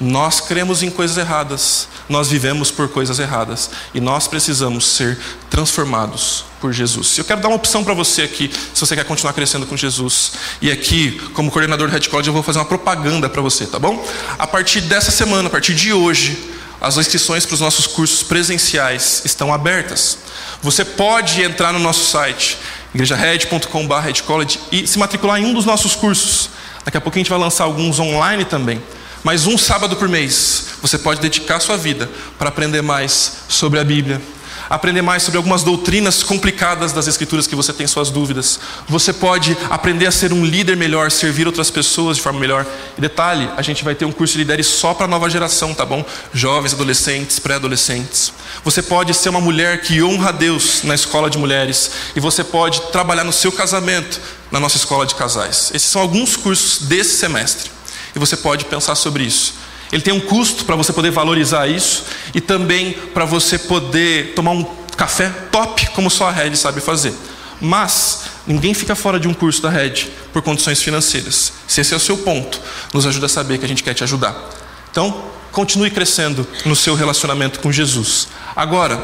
[0.01, 5.19] Nós cremos em coisas erradas, nós vivemos por coisas erradas e nós precisamos ser
[5.51, 7.19] transformados por Jesus.
[7.19, 10.33] Eu quero dar uma opção para você aqui, se você quer continuar crescendo com Jesus.
[10.63, 13.79] E aqui, como coordenador do Red College, eu vou fazer uma propaganda para você, tá
[13.79, 14.03] bom?
[14.39, 16.51] A partir dessa semana, a partir de hoje,
[16.81, 20.17] as inscrições para os nossos cursos presenciais estão abertas.
[20.63, 22.57] Você pode entrar no nosso site,
[22.95, 23.95] igrejared.com.br
[24.73, 26.51] e se matricular em um dos nossos cursos.
[26.85, 28.83] Daqui a pouco a gente vai lançar alguns online também.
[29.23, 33.85] Mas um sábado por mês você pode dedicar sua vida para aprender mais sobre a
[33.85, 34.21] Bíblia,
[34.71, 38.61] aprender mais sobre algumas doutrinas complicadas das Escrituras que você tem suas dúvidas.
[38.89, 42.65] Você pode aprender a ser um líder melhor, servir outras pessoas de forma melhor.
[42.97, 45.75] E detalhe, a gente vai ter um curso de líderes só para a nova geração,
[45.75, 46.05] tá bom?
[46.33, 48.33] Jovens, adolescentes, pré-adolescentes.
[48.63, 51.91] Você pode ser uma mulher que honra a Deus na escola de mulheres.
[52.15, 54.21] E você pode trabalhar no seu casamento
[54.53, 55.73] na nossa escola de casais.
[55.75, 57.73] Esses são alguns cursos desse semestre.
[58.15, 59.55] E você pode pensar sobre isso.
[59.93, 64.53] Ele tem um custo para você poder valorizar isso e também para você poder tomar
[64.53, 64.65] um
[64.97, 67.15] café top, como só a Red sabe fazer.
[67.61, 71.53] Mas ninguém fica fora de um curso da Red por condições financeiras.
[71.67, 72.61] Se esse é o seu ponto,
[72.95, 74.35] nos ajuda a saber que a gente quer te ajudar.
[74.91, 78.29] Então, continue crescendo no seu relacionamento com Jesus.
[78.55, 79.03] Agora,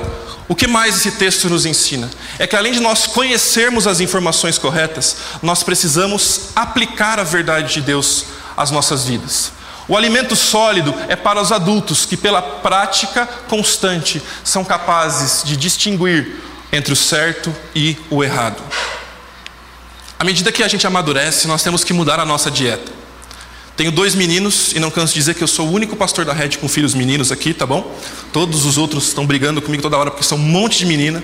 [0.48, 2.08] o que mais esse texto nos ensina?
[2.38, 7.80] É que além de nós conhecermos as informações corretas, nós precisamos aplicar a verdade de
[7.80, 9.52] Deus as nossas vidas.
[9.88, 16.42] O alimento sólido é para os adultos que, pela prática constante, são capazes de distinguir
[16.72, 18.60] entre o certo e o errado.
[20.18, 22.90] À medida que a gente amadurece, nós temos que mudar a nossa dieta.
[23.76, 26.32] Tenho dois meninos e não canso de dizer que eu sou o único pastor da
[26.32, 27.94] rede com filhos meninos aqui, tá bom?
[28.32, 31.22] Todos os outros estão brigando comigo toda hora porque são um monte de menina.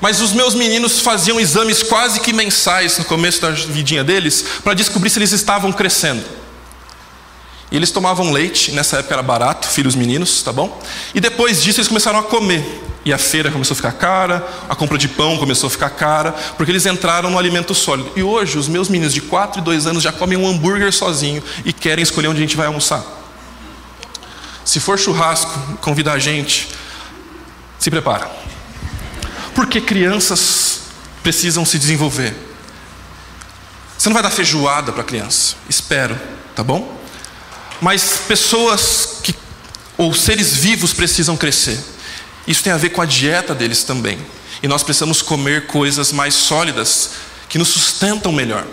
[0.00, 4.74] Mas os meus meninos faziam exames quase que mensais no começo da vidinha deles para
[4.74, 6.37] descobrir se eles estavam crescendo.
[7.70, 10.80] E eles tomavam leite, nessa época era barato, filhos meninos, tá bom?
[11.14, 12.64] E depois disso eles começaram a comer.
[13.04, 16.32] E a feira começou a ficar cara, a compra de pão começou a ficar cara,
[16.56, 18.10] porque eles entraram no alimento sólido.
[18.16, 21.42] E hoje os meus meninos de 4 e 2 anos já comem um hambúrguer sozinho
[21.64, 23.04] e querem escolher onde a gente vai almoçar.
[24.64, 26.68] Se for churrasco, convidar a gente,
[27.78, 28.30] se prepara.
[29.54, 30.80] Porque crianças
[31.22, 32.34] precisam se desenvolver.
[33.96, 36.18] Você não vai dar feijoada para criança, espero,
[36.54, 36.97] tá bom?
[37.80, 39.34] Mas pessoas que,
[39.96, 41.78] ou seres vivos precisam crescer.
[42.46, 44.18] Isso tem a ver com a dieta deles também.
[44.62, 47.10] E nós precisamos comer coisas mais sólidas,
[47.48, 48.66] que nos sustentam melhor.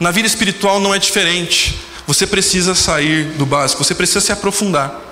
[0.00, 1.78] Na vida espiritual não é diferente.
[2.06, 5.02] Você precisa sair do básico, você precisa se aprofundar.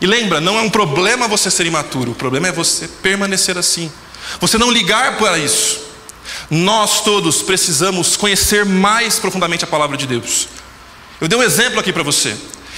[0.00, 3.90] E lembra, não é um problema você ser imaturo, o problema é você permanecer assim.
[4.40, 5.80] Você não ligar para isso.
[6.50, 10.48] Nós todos precisamos conhecer mais profundamente a palavra de Deus.
[11.20, 12.36] Eu dei um exemplo aqui para você.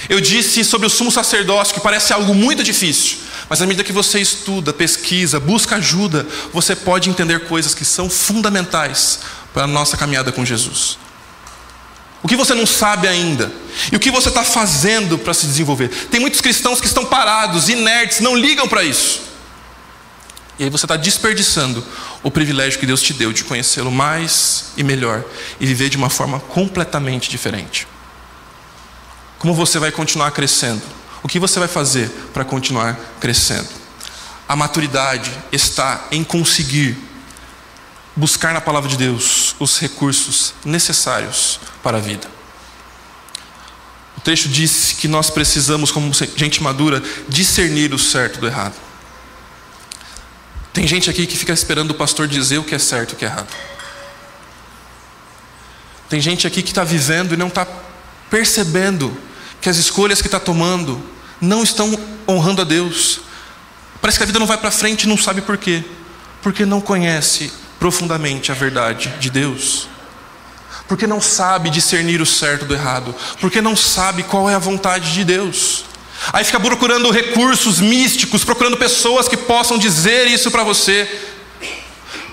[0.09, 3.17] Eu disse sobre o sumo sacerdócio, que parece algo muito difícil,
[3.49, 8.09] mas à medida que você estuda, pesquisa, busca ajuda, você pode entender coisas que são
[8.09, 9.19] fundamentais
[9.53, 10.97] para a nossa caminhada com Jesus.
[12.21, 13.51] O que você não sabe ainda?
[13.91, 15.89] E o que você está fazendo para se desenvolver?
[16.09, 19.21] Tem muitos cristãos que estão parados, inertes, não ligam para isso.
[20.57, 21.85] E aí você está desperdiçando
[22.23, 25.23] o privilégio que Deus te deu de conhecê-lo mais e melhor
[25.59, 27.87] e viver de uma forma completamente diferente.
[29.45, 30.81] Como você vai continuar crescendo?
[31.21, 33.67] O que você vai fazer para continuar crescendo?
[34.49, 36.97] A maturidade está em conseguir
[38.15, 42.27] buscar na palavra de Deus os recursos necessários para a vida.
[44.17, 48.73] O texto diz que nós precisamos, como gente madura, discernir o certo do errado.
[50.73, 53.15] Tem gente aqui que fica esperando o pastor dizer o que é certo e o
[53.15, 53.53] que é errado.
[56.09, 57.67] Tem gente aqui que está vivendo e não está
[58.31, 59.15] percebendo
[59.65, 61.01] que as escolhas que está tomando
[61.41, 61.91] não estão
[62.29, 63.21] honrando a Deus.
[63.99, 65.83] Parece que a vida não vai para frente e não sabe por quê.
[66.43, 69.89] Porque não conhece profundamente a verdade de Deus.
[70.87, 73.15] Porque não sabe discernir o certo do errado.
[73.41, 75.85] Porque não sabe qual é a vontade de Deus.
[76.31, 81.09] Aí fica procurando recursos místicos, procurando pessoas que possam dizer isso para você.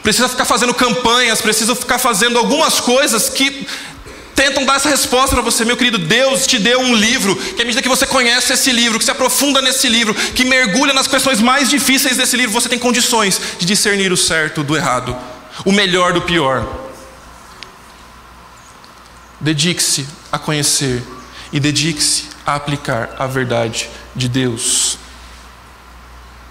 [0.03, 3.67] Precisa ficar fazendo campanhas, precisa ficar fazendo algumas coisas que
[4.35, 5.99] tentam dar essa resposta para você, meu querido.
[5.99, 9.11] Deus te deu um livro, que à medida que você conhece esse livro, que se
[9.11, 13.67] aprofunda nesse livro, que mergulha nas questões mais difíceis desse livro, você tem condições de
[13.67, 15.17] discernir o certo do errado,
[15.65, 16.67] o melhor do pior.
[19.41, 21.03] Dedique-se a conhecer
[21.53, 25.02] e dedique-se a aplicar a verdade de Deus.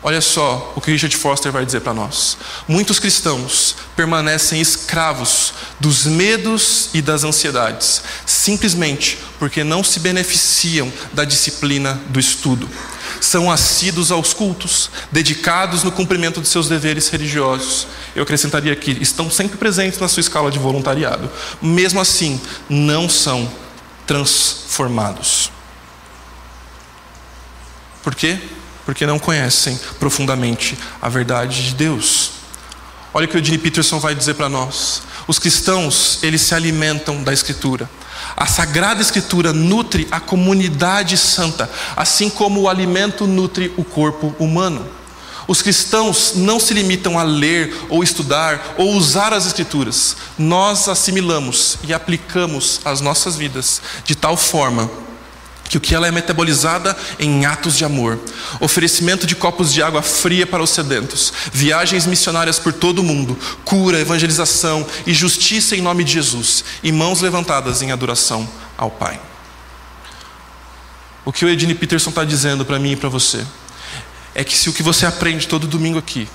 [0.04, 2.36] Olha só o que Richard Foster vai dizer para nós.
[2.68, 11.24] Muitos cristãos permanecem escravos dos medos e das ansiedades, simplesmente porque não se beneficiam da
[11.24, 12.68] disciplina do estudo.
[13.20, 17.86] São assíduos aos cultos, dedicados no cumprimento de seus deveres religiosos.
[18.16, 21.30] Eu acrescentaria aqui, estão sempre presentes na sua escala de voluntariado.
[21.62, 23.48] Mesmo assim, não são
[24.08, 25.52] transformados.
[28.02, 28.40] Por quê?
[28.92, 32.32] Porque não conhecem profundamente a verdade de Deus.
[33.14, 35.04] Olha o que o Eugene Peterson vai dizer para nós.
[35.30, 37.90] Os cristãos, eles se alimentam da Escritura.
[38.36, 44.86] A Sagrada Escritura nutre a comunidade santa, assim como o alimento nutre o corpo humano.
[45.48, 50.18] Os cristãos não se limitam a ler ou estudar ou usar as Escrituras.
[50.38, 54.92] Nós assimilamos e aplicamos às nossas vidas de tal forma
[55.72, 58.20] que o que ela é metabolizada em atos de amor,
[58.60, 63.40] oferecimento de copos de água fria para os sedentos, viagens missionárias por todo o mundo,
[63.64, 68.46] cura, evangelização e justiça em nome de Jesus, e mãos levantadas em adoração
[68.78, 69.18] ao Pai.
[71.24, 73.42] O que o Edine Peterson está dizendo para mim e para você
[74.36, 76.28] é que se o que você aprende todo domingo aqui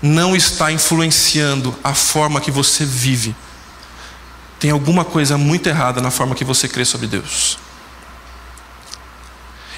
[0.00, 3.36] não está influenciando a forma que você vive,
[4.58, 7.58] tem alguma coisa muito errada na forma que você crê sobre Deus.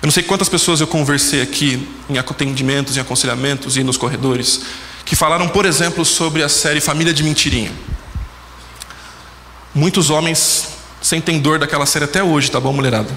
[0.05, 4.61] Eu não sei quantas pessoas eu conversei aqui em atendimentos, em aconselhamentos e nos corredores,
[5.03, 7.73] que falaram, por exemplo, sobre a série Família de Mentirinha.
[9.75, 10.69] Muitos homens
[11.01, 13.09] sentem dor daquela série até hoje, tá bom, mulherada?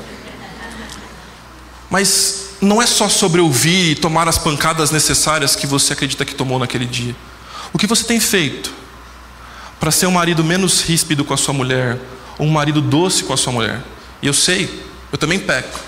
[1.89, 6.33] Mas não é só sobre ouvir e tomar as pancadas necessárias que você acredita que
[6.33, 7.13] tomou naquele dia.
[7.73, 8.73] O que você tem feito
[9.77, 11.99] para ser um marido menos ríspido com a sua mulher,
[12.39, 13.83] ou um marido doce com a sua mulher?
[14.21, 15.86] E eu sei, eu também peco.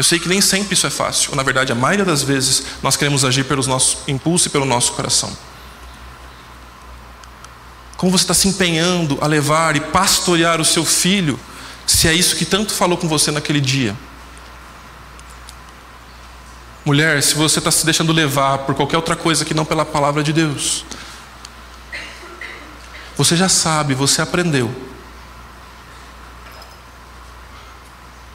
[0.00, 1.32] Eu sei que nem sempre isso é fácil.
[1.32, 4.64] Ou, na verdade, a maioria das vezes nós queremos agir pelos nossos impulsos e pelo
[4.64, 5.30] nosso coração.
[7.98, 11.38] Como você está se empenhando a levar e pastorear o seu filho,
[11.86, 13.94] se é isso que tanto falou com você naquele dia?
[16.82, 20.22] Mulher, se você está se deixando levar por qualquer outra coisa que não pela palavra
[20.22, 20.82] de Deus,
[23.18, 24.74] você já sabe, você aprendeu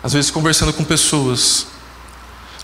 [0.06, 1.66] Às vezes, conversando com pessoas,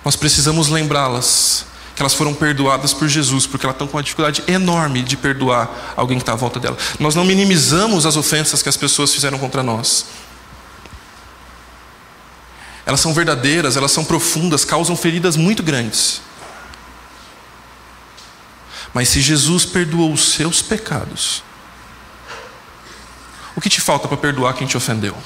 [0.05, 1.65] nós precisamos lembrá-las
[1.95, 5.67] que elas foram perdoadas por Jesus, porque elas estão com uma dificuldade enorme de perdoar
[5.97, 6.77] alguém que está à volta dela.
[6.99, 10.05] Nós não minimizamos as ofensas que as pessoas fizeram contra nós.
[12.85, 16.21] Elas são verdadeiras, elas são profundas, causam feridas muito grandes.
[18.93, 21.41] Mas se Jesus perdoou os seus pecados,
[23.55, 25.17] o que te falta para perdoar quem te ofendeu?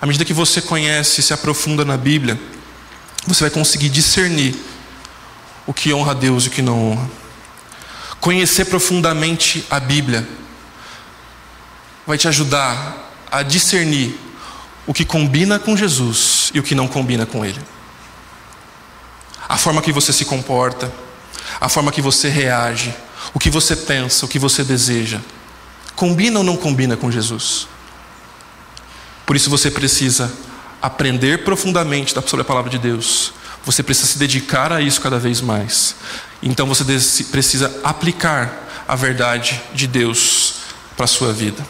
[0.00, 2.38] À medida que você conhece e se aprofunda na Bíblia,
[3.26, 4.54] você vai conseguir discernir
[5.66, 7.10] o que honra a Deus e o que não honra.
[8.20, 10.26] Conhecer profundamente a Bíblia
[12.06, 14.18] vai te ajudar a discernir
[14.86, 17.60] o que combina com Jesus e o que não combina com Ele.
[19.48, 20.92] A forma que você se comporta,
[21.60, 22.94] a forma que você reage,
[23.32, 25.20] o que você pensa, o que você deseja,
[25.94, 27.68] combina ou não combina com Jesus?
[29.26, 30.32] Por isso você precisa
[30.80, 33.32] aprender profundamente sobre a palavra de Deus.
[33.64, 35.96] Você precisa se dedicar a isso cada vez mais.
[36.42, 36.84] Então você
[37.24, 40.56] precisa aplicar a verdade de Deus
[40.96, 41.66] para a sua vida.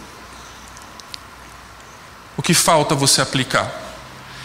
[2.36, 3.72] O que falta você aplicar?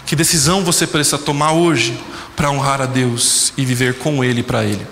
[0.05, 1.99] Que decisão você precisa tomar hoje
[2.35, 4.85] para honrar a Deus e viver com Ele para Ele.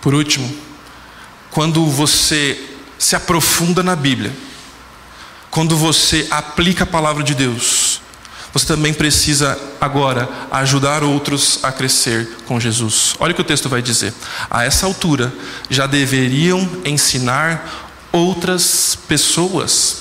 [0.00, 0.52] Por último,
[1.50, 2.60] quando você
[2.98, 4.32] se aprofunda na Bíblia,
[5.56, 8.02] quando você aplica a palavra de Deus,
[8.52, 13.14] você também precisa agora ajudar outros a crescer com Jesus.
[13.18, 14.12] Olha o que o texto vai dizer.
[14.50, 15.32] A essa altura
[15.70, 19.96] já deveriam ensinar outras pessoas.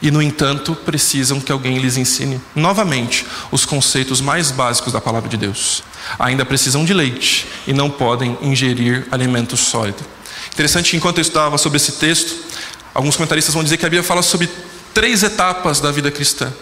[0.00, 5.28] E, no entanto, precisam que alguém lhes ensine novamente os conceitos mais básicos da palavra
[5.28, 5.82] de Deus.
[6.18, 10.02] Ainda precisam de leite e não podem ingerir alimento sólido.
[10.52, 12.34] Interessante enquanto eu estudava sobre esse texto,
[12.94, 14.48] alguns comentaristas vão dizer que a Bíblia fala sobre
[14.92, 16.52] três etapas da vida cristã: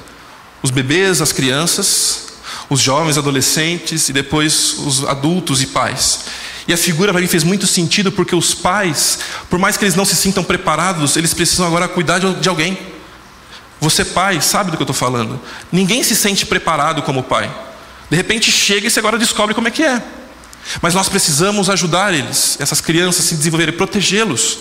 [0.62, 2.28] os bebês, as crianças,
[2.68, 6.20] os jovens, adolescentes e depois os adultos e pais.
[6.68, 9.18] E a figura para mim fez muito sentido porque os pais,
[9.48, 12.78] por mais que eles não se sintam preparados, eles precisam agora cuidar de alguém.
[13.80, 15.40] Você, pai, sabe do que eu estou falando.
[15.72, 17.50] Ninguém se sente preparado como pai.
[18.10, 20.02] De repente chega e você agora descobre como é que é.
[20.82, 24.58] Mas nós precisamos ajudar eles, essas crianças, a se desenvolverem, protegê-los.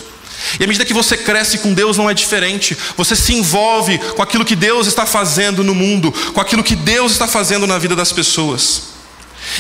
[0.59, 2.77] E à medida que você cresce com Deus não é diferente.
[2.95, 7.11] Você se envolve com aquilo que Deus está fazendo no mundo, com aquilo que Deus
[7.11, 8.89] está fazendo na vida das pessoas.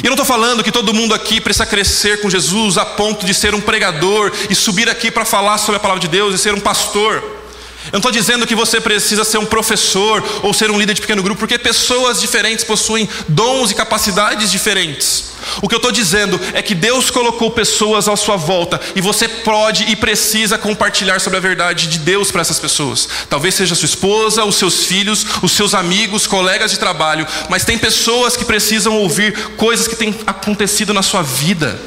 [0.03, 3.25] E eu não estou falando que todo mundo aqui precisa crescer com Jesus a ponto
[3.25, 6.37] de ser um pregador e subir aqui para falar sobre a palavra de Deus e
[6.37, 7.38] ser um pastor.
[7.85, 11.01] Eu não estou dizendo que você precisa ser um professor ou ser um líder de
[11.01, 15.29] pequeno grupo, porque pessoas diferentes possuem dons e capacidades diferentes.
[15.61, 19.27] O que eu estou dizendo é que Deus colocou pessoas à sua volta e você
[19.27, 23.07] pode e precisa compartilhar sobre a verdade de Deus para essas pessoas.
[23.29, 27.77] Talvez seja sua esposa, os seus filhos, os seus amigos, colegas de trabalho, mas tem
[27.77, 31.79] pessoas que precisam ouvir coisas que têm acontecido na sua vida.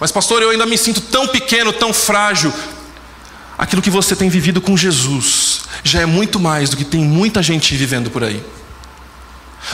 [0.00, 2.52] Mas, pastor, eu ainda me sinto tão pequeno, tão frágil.
[3.56, 7.42] Aquilo que você tem vivido com Jesus já é muito mais do que tem muita
[7.42, 8.42] gente vivendo por aí.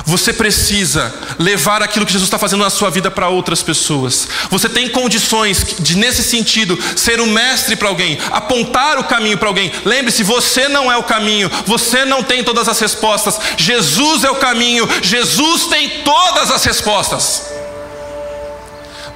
[0.04, 4.28] Você precisa levar aquilo que Jesus está fazendo na sua vida para outras pessoas.
[4.48, 9.48] Você tem condições de, nesse sentido, ser um mestre para alguém, apontar o caminho para
[9.48, 9.72] alguém.
[9.84, 13.38] Lembre-se, você não é o caminho, você não tem todas as respostas.
[13.56, 17.46] Jesus é o caminho, Jesus tem todas as respostas.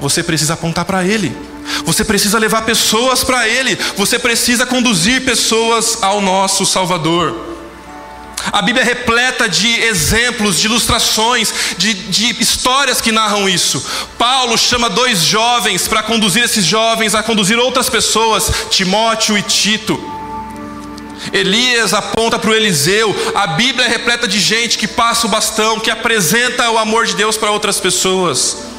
[0.00, 1.53] Você precisa apontar para Ele.
[1.84, 3.78] Você precisa levar pessoas para Ele.
[3.96, 7.54] Você precisa conduzir pessoas ao nosso Salvador.
[8.52, 13.84] A Bíblia é repleta de exemplos, de ilustrações, de, de histórias que narram isso.
[14.18, 20.12] Paulo chama dois jovens para conduzir esses jovens a conduzir outras pessoas, Timóteo e Tito.
[21.32, 23.14] Elias aponta para o Eliseu.
[23.34, 27.16] A Bíblia é repleta de gente que passa o bastão, que apresenta o amor de
[27.16, 28.73] Deus para outras pessoas.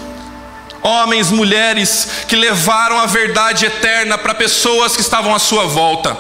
[0.86, 6.16] Homens, mulheres que levaram a verdade eterna para pessoas que estavam à sua volta.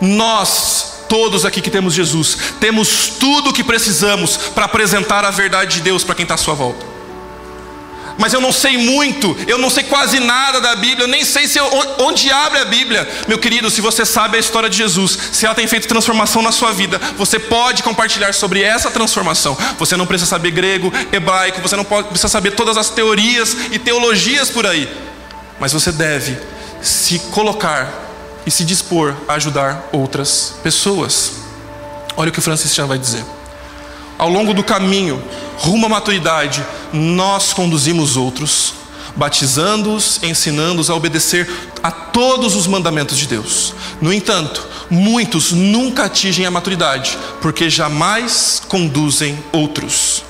[0.00, 5.76] Nós todos aqui que temos Jesus, temos tudo o que precisamos para apresentar a verdade
[5.76, 6.97] de Deus para quem está à sua volta.
[8.18, 11.46] Mas eu não sei muito, eu não sei quase nada da Bíblia, eu nem sei
[11.46, 13.08] se eu, onde abre a Bíblia.
[13.28, 16.50] Meu querido, se você sabe a história de Jesus, se ela tem feito transformação na
[16.50, 19.56] sua vida, você pode compartilhar sobre essa transformação.
[19.78, 24.50] Você não precisa saber grego, hebraico, você não precisa saber todas as teorias e teologias
[24.50, 24.92] por aí.
[25.60, 26.36] Mas você deve
[26.82, 27.92] se colocar
[28.44, 31.34] e se dispor a ajudar outras pessoas.
[32.16, 33.24] Olha o que Francis Chan vai dizer.
[34.18, 35.22] Ao longo do caminho,
[35.58, 38.74] rumo à maturidade, nós conduzimos outros,
[39.16, 41.50] batizando-os, ensinando-os a obedecer
[41.82, 43.74] a todos os mandamentos de Deus.
[44.00, 50.22] No entanto, muitos nunca atingem a maturidade, porque jamais conduzem outros.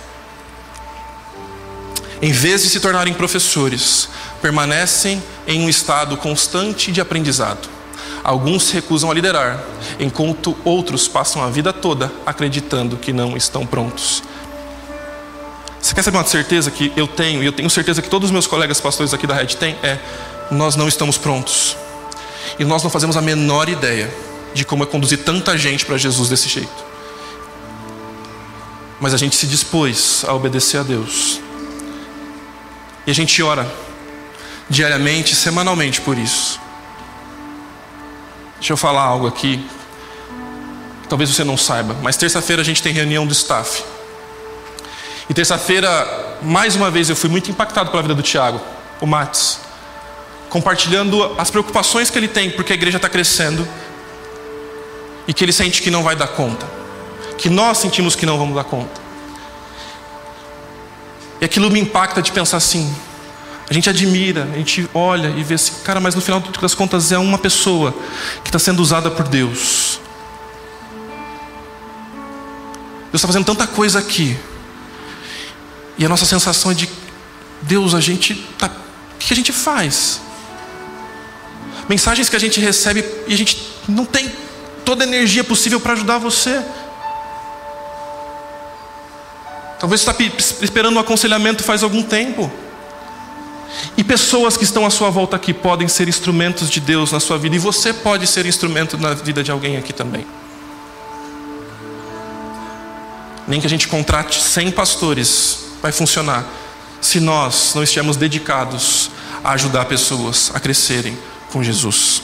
[2.20, 4.08] Em vez de se tornarem professores,
[4.42, 7.68] permanecem em um estado constante de aprendizado.
[8.24, 9.62] Alguns se recusam a liderar,
[10.00, 14.22] enquanto outros passam a vida toda acreditando que não estão prontos.
[15.80, 18.32] Você quer saber uma certeza que eu tenho, e eu tenho certeza que todos os
[18.32, 19.76] meus colegas pastores aqui da rede têm?
[19.82, 19.98] É:
[20.50, 21.76] nós não estamos prontos.
[22.58, 24.12] E nós não fazemos a menor ideia
[24.54, 26.88] de como é conduzir tanta gente para Jesus desse jeito.
[29.00, 31.40] Mas a gente se dispôs a obedecer a Deus.
[33.06, 33.70] E a gente ora
[34.68, 36.60] diariamente, semanalmente por isso.
[38.56, 39.64] Deixa eu falar algo aqui.
[41.08, 43.82] Talvez você não saiba, mas terça-feira a gente tem reunião do staff.
[45.28, 48.60] E terça-feira, mais uma vez, eu fui muito impactado pela vida do Tiago,
[49.00, 49.58] o Matos,
[50.48, 53.68] compartilhando as preocupações que ele tem, porque a igreja está crescendo
[55.26, 56.66] e que ele sente que não vai dar conta,
[57.36, 58.98] que nós sentimos que não vamos dar conta.
[61.40, 62.92] E aquilo me impacta de pensar assim:
[63.68, 67.12] a gente admira, a gente olha e vê assim, cara, mas no final das contas
[67.12, 67.94] é uma pessoa
[68.42, 70.00] que está sendo usada por Deus.
[73.10, 74.38] Deus está fazendo tanta coisa aqui.
[75.98, 76.88] E a nossa sensação é de
[77.62, 80.20] Deus, a gente tá, o que a gente faz?
[81.88, 84.30] Mensagens que a gente recebe e a gente não tem
[84.84, 86.62] toda a energia possível para ajudar você.
[89.80, 92.50] Talvez você está esperando um aconselhamento faz algum tempo.
[93.96, 97.36] E pessoas que estão à sua volta aqui podem ser instrumentos de Deus na sua
[97.38, 100.26] vida, e você pode ser instrumento na vida de alguém aqui também.
[103.46, 106.44] Nem que a gente contrate 100 pastores vai funcionar
[107.00, 109.10] se nós não estivermos dedicados
[109.42, 111.16] a ajudar pessoas a crescerem
[111.52, 112.22] com Jesus.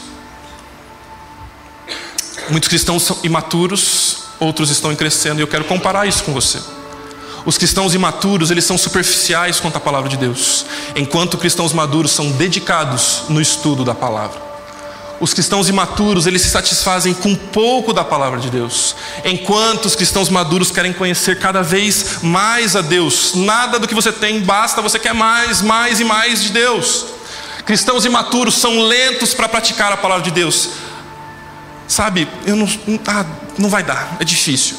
[2.51, 6.61] Muitos cristãos são imaturos, outros estão crescendo, e eu quero comparar isso com você.
[7.47, 10.65] Os cristãos imaturos, eles são superficiais quanto à palavra de Deus,
[10.97, 14.54] enquanto cristãos maduros são dedicados no estudo da palavra.
[15.21, 20.29] Os cristãos imaturos, eles se satisfazem com pouco da palavra de Deus, enquanto os cristãos
[20.29, 23.35] maduros querem conhecer cada vez mais a Deus.
[23.35, 27.07] Nada do que você tem basta, você quer mais, mais e mais de Deus.
[27.65, 30.71] Cristãos imaturos são lentos para praticar a palavra de Deus.
[31.87, 32.69] Sabe, eu não,
[33.07, 33.25] ah,
[33.57, 34.77] não vai dar, é difícil.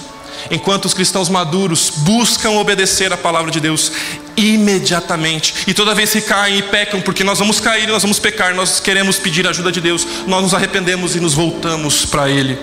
[0.52, 3.92] Enquanto os cristãos maduros buscam obedecer a palavra de Deus
[4.38, 8.54] imediatamente, e toda vez que caem e pecam, porque nós vamos cair, nós vamos pecar,
[8.56, 12.58] nós queremos pedir a ajuda de Deus, nós nos arrependemos e nos voltamos para Ele.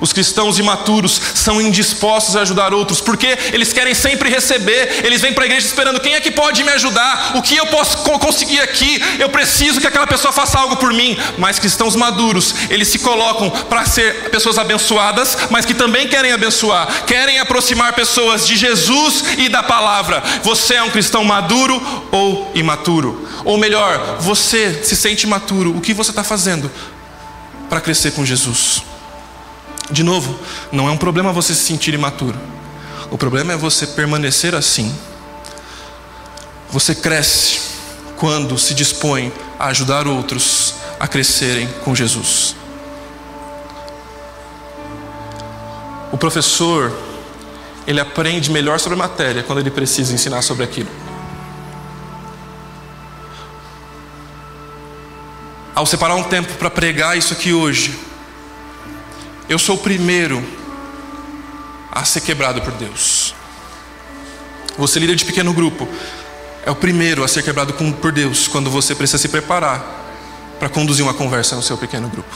[0.00, 5.32] Os cristãos imaturos são indispostos a ajudar outros, porque eles querem sempre receber, eles vêm
[5.32, 7.32] para a igreja esperando: quem é que pode me ajudar?
[7.36, 9.02] O que eu posso conseguir aqui?
[9.18, 11.16] Eu preciso que aquela pessoa faça algo por mim.
[11.38, 17.04] Mas cristãos maduros, eles se colocam para ser pessoas abençoadas, mas que também querem abençoar,
[17.06, 20.22] querem aproximar pessoas de Jesus e da palavra.
[20.42, 23.28] Você é um cristão maduro ou imaturo?
[23.44, 26.70] Ou melhor, você se sente imaturo, o que você está fazendo
[27.68, 28.82] para crescer com Jesus?
[29.90, 30.38] De novo,
[30.70, 32.38] não é um problema você se sentir imaturo.
[33.10, 34.94] O problema é você permanecer assim.
[36.70, 37.60] Você cresce
[38.16, 42.54] quando se dispõe a ajudar outros a crescerem com Jesus.
[46.12, 46.92] O professor,
[47.86, 51.01] ele aprende melhor sobre a matéria quando ele precisa ensinar sobre aquilo.
[55.74, 57.98] Ao separar um tempo para pregar isso aqui hoje,
[59.48, 60.44] eu sou o primeiro
[61.90, 63.34] a ser quebrado por Deus.
[64.76, 65.88] Você líder de pequeno grupo
[66.66, 69.82] é o primeiro a ser quebrado por Deus quando você precisa se preparar
[70.58, 72.30] para conduzir uma conversa no seu pequeno grupo.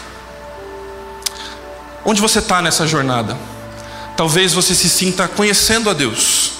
[2.05, 3.37] Onde você está nessa jornada?
[4.17, 6.53] Talvez você se sinta conhecendo a Deus.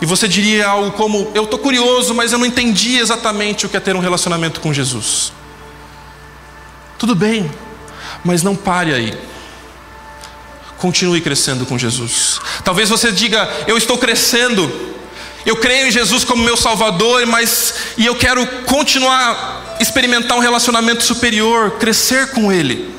[0.00, 3.76] E você diria algo como: Eu estou curioso, mas eu não entendi exatamente o que
[3.76, 5.32] é ter um relacionamento com Jesus.
[7.04, 7.50] Tudo bem,
[8.24, 9.14] mas não pare aí.
[10.78, 12.40] Continue crescendo com Jesus.
[12.64, 14.72] Talvez você diga: Eu estou crescendo,
[15.44, 21.04] eu creio em Jesus como meu Salvador, mas e eu quero continuar experimentar um relacionamento
[21.04, 22.94] superior, crescer com Ele.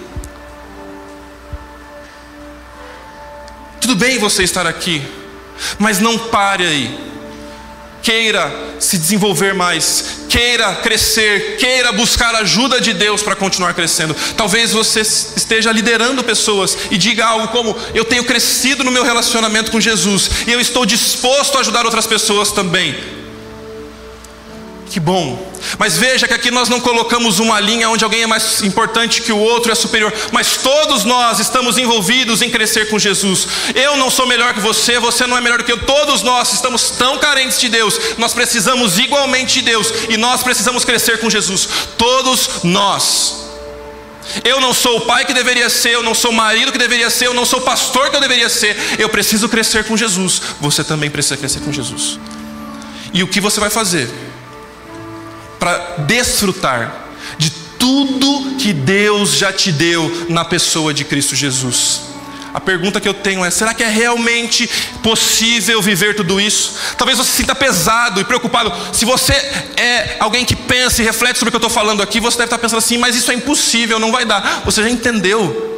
[3.81, 5.01] Tudo bem você estar aqui,
[5.79, 7.14] mas não pare aí
[8.05, 14.15] queira se desenvolver mais, queira crescer, queira buscar ajuda de Deus para continuar crescendo.
[14.37, 19.71] Talvez você esteja liderando pessoas e diga algo como: Eu tenho crescido no meu relacionamento
[19.71, 22.95] com Jesus e eu estou disposto a ajudar outras pessoas também.
[24.95, 25.51] Que bom.
[25.77, 29.33] Mas veja que aqui nós não colocamos uma linha onde alguém é mais importante que
[29.33, 30.13] o outro, é superior.
[30.31, 33.45] Mas todos nós estamos envolvidos em crescer com Jesus.
[33.75, 35.83] Eu não sou melhor que você, você não é melhor do que eu.
[35.83, 37.99] Todos nós estamos tão carentes de Deus.
[38.17, 39.91] Nós precisamos igualmente de Deus.
[40.07, 41.67] E nós precisamos crescer com Jesus.
[41.97, 43.49] Todos nós.
[44.45, 47.09] Eu não sou o pai que deveria ser, eu não sou o marido que deveria
[47.09, 48.77] ser, eu não sou o pastor que eu deveria ser.
[48.97, 50.41] Eu preciso crescer com Jesus.
[50.61, 52.17] Você também precisa crescer com Jesus.
[53.13, 54.09] E o que você vai fazer?
[55.59, 56.93] Para desfrutar
[57.37, 57.49] de
[57.79, 62.01] tudo que Deus já te deu na pessoa de Cristo Jesus.
[62.55, 64.65] A pergunta que eu tenho é: será que é realmente
[65.03, 66.75] possível viver tudo isso?
[66.97, 68.71] Talvez você se sinta pesado e preocupado.
[68.93, 69.33] Se você
[69.75, 72.45] é alguém que pensa e reflete sobre o que eu estou falando aqui, você deve
[72.45, 74.61] estar pensando assim: mas isso é impossível, não vai dar.
[74.63, 75.75] Você já entendeu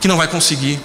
[0.00, 0.80] que não vai conseguir.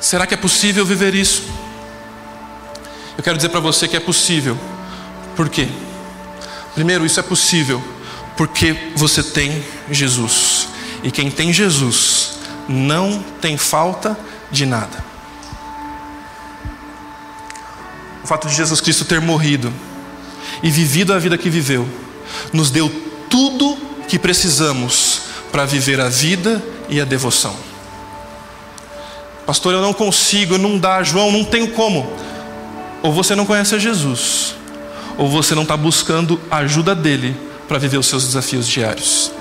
[0.00, 1.42] Será que é possível viver isso?
[3.26, 4.56] Quero dizer para você que é possível.
[5.34, 5.66] Por quê?
[6.76, 7.82] Primeiro, isso é possível
[8.36, 10.68] porque você tem Jesus.
[11.02, 14.16] E quem tem Jesus não tem falta
[14.48, 15.04] de nada.
[18.22, 19.72] O fato de Jesus Cristo ter morrido
[20.62, 21.84] e vivido a vida que viveu,
[22.52, 22.88] nos deu
[23.28, 27.56] tudo que precisamos para viver a vida e a devoção.
[29.44, 32.24] Pastor, eu não consigo, não dá, João, não tenho como.
[33.02, 34.54] Ou você não conhece a Jesus,
[35.16, 37.36] ou você não está buscando a ajuda dele
[37.68, 39.32] para viver os seus desafios diários.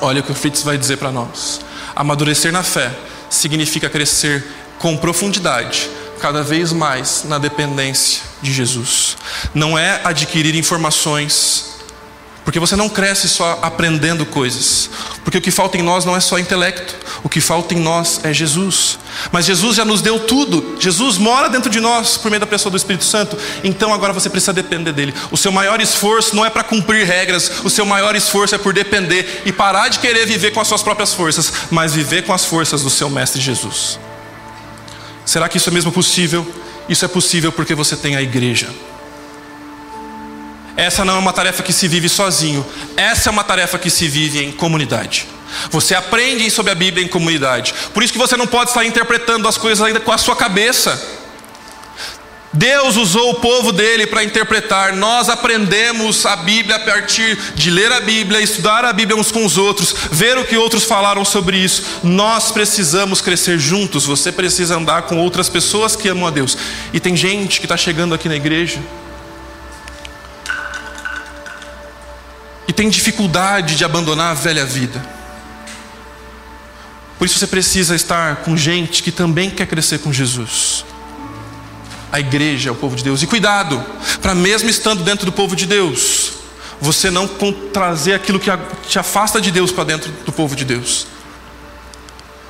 [0.00, 1.60] Olha o que o Fritz vai dizer para nós.
[1.94, 2.90] Amadurecer na fé
[3.30, 4.44] significa crescer
[4.78, 5.88] com profundidade,
[6.20, 9.16] cada vez mais na dependência de Jesus.
[9.54, 11.71] Não é adquirir informações,
[12.44, 14.90] porque você não cresce só aprendendo coisas.
[15.24, 18.20] Porque o que falta em nós não é só intelecto, o que falta em nós
[18.24, 18.98] é Jesus.
[19.30, 20.76] Mas Jesus já nos deu tudo.
[20.80, 23.38] Jesus mora dentro de nós por meio da pessoa do Espírito Santo.
[23.62, 25.14] Então agora você precisa depender dele.
[25.30, 28.72] O seu maior esforço não é para cumprir regras, o seu maior esforço é por
[28.72, 32.44] depender e parar de querer viver com as suas próprias forças, mas viver com as
[32.44, 33.98] forças do seu mestre Jesus.
[35.24, 36.46] Será que isso é mesmo possível?
[36.88, 38.68] Isso é possível porque você tem a igreja.
[40.76, 42.64] Essa não é uma tarefa que se vive sozinho,
[42.96, 45.26] essa é uma tarefa que se vive em comunidade.
[45.70, 47.74] Você aprende sobre a Bíblia em comunidade.
[47.92, 51.20] Por isso que você não pode estar interpretando as coisas ainda com a sua cabeça.
[52.54, 54.94] Deus usou o povo dele para interpretar.
[54.94, 59.44] Nós aprendemos a Bíblia a partir de ler a Bíblia, estudar a Bíblia uns com
[59.44, 61.82] os outros, ver o que outros falaram sobre isso.
[62.02, 64.04] Nós precisamos crescer juntos.
[64.04, 66.56] Você precisa andar com outras pessoas que amam a Deus.
[66.92, 68.80] E tem gente que está chegando aqui na igreja
[72.72, 74.98] e tem dificuldade de abandonar a velha vida.
[77.18, 80.82] Por isso você precisa estar com gente que também quer crescer com Jesus.
[82.10, 83.22] A igreja é o povo de Deus.
[83.22, 83.84] E cuidado,
[84.22, 86.32] para mesmo estando dentro do povo de Deus,
[86.80, 87.28] você não
[87.74, 88.48] trazer aquilo que
[88.88, 91.06] te afasta de Deus para dentro do povo de Deus.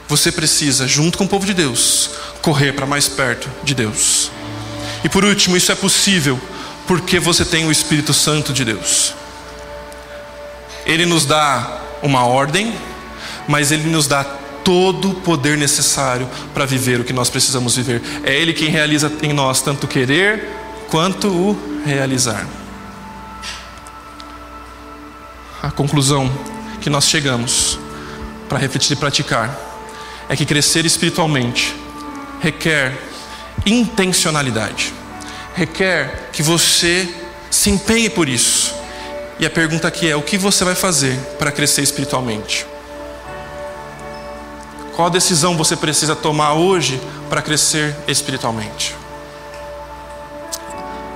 [0.07, 2.11] Você precisa, junto com o povo de Deus,
[2.41, 4.31] correr para mais perto de Deus.
[5.03, 6.41] E por último, isso é possível
[6.87, 9.15] porque você tem o Espírito Santo de Deus.
[10.85, 12.75] Ele nos dá uma ordem,
[13.47, 14.25] mas Ele nos dá
[14.65, 18.03] todo o poder necessário para viver o que nós precisamos viver.
[18.25, 20.49] É Ele quem realiza em nós tanto o querer
[20.89, 22.47] quanto o realizar.
[25.63, 26.31] A conclusão
[26.81, 27.79] que nós chegamos
[28.49, 29.57] para refletir e praticar
[30.29, 31.75] é que crescer espiritualmente
[32.41, 32.99] requer
[33.65, 34.93] intencionalidade,
[35.55, 37.09] requer que você
[37.49, 38.72] se empenhe por isso
[39.43, 42.65] e a pergunta aqui é: o que você vai fazer para crescer espiritualmente?
[44.95, 48.95] Qual decisão você precisa tomar hoje para crescer espiritualmente?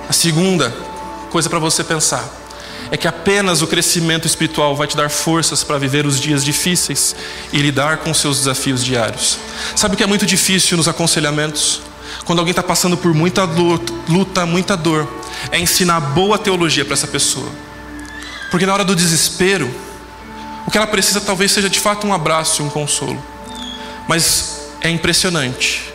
[0.09, 0.75] A segunda
[1.31, 2.27] coisa para você pensar
[2.91, 7.15] é que apenas o crescimento espiritual vai te dar forças para viver os dias difíceis
[7.53, 9.37] e lidar com seus desafios diários.
[9.73, 11.81] Sabe o que é muito difícil nos aconselhamentos?
[12.25, 15.07] Quando alguém está passando por muita luta, muita dor,
[15.49, 17.66] é ensinar boa teologia para essa pessoa.
[18.49, 19.73] Porque na hora do desespero,
[20.65, 23.21] o que ela precisa talvez seja de fato um abraço e um consolo.
[24.07, 25.93] Mas é impressionante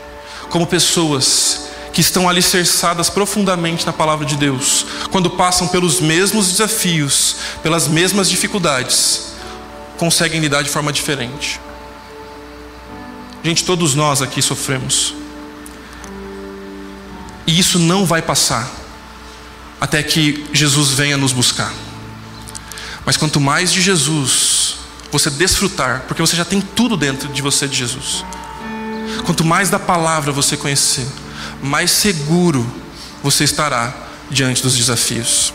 [0.50, 7.36] como pessoas que estão alicerçadas profundamente na palavra de Deus, quando passam pelos mesmos desafios,
[7.62, 9.32] pelas mesmas dificuldades,
[9.98, 11.60] conseguem lidar de forma diferente.
[13.44, 15.14] Gente, todos nós aqui sofremos.
[17.46, 18.70] E isso não vai passar
[19.80, 21.72] até que Jesus venha nos buscar.
[23.04, 24.76] Mas quanto mais de Jesus
[25.10, 28.24] você desfrutar, porque você já tem tudo dentro de você de Jesus.
[29.26, 31.06] Quanto mais da palavra você conhecer,
[31.62, 32.66] mais seguro
[33.22, 33.94] você estará
[34.30, 35.52] diante dos desafios.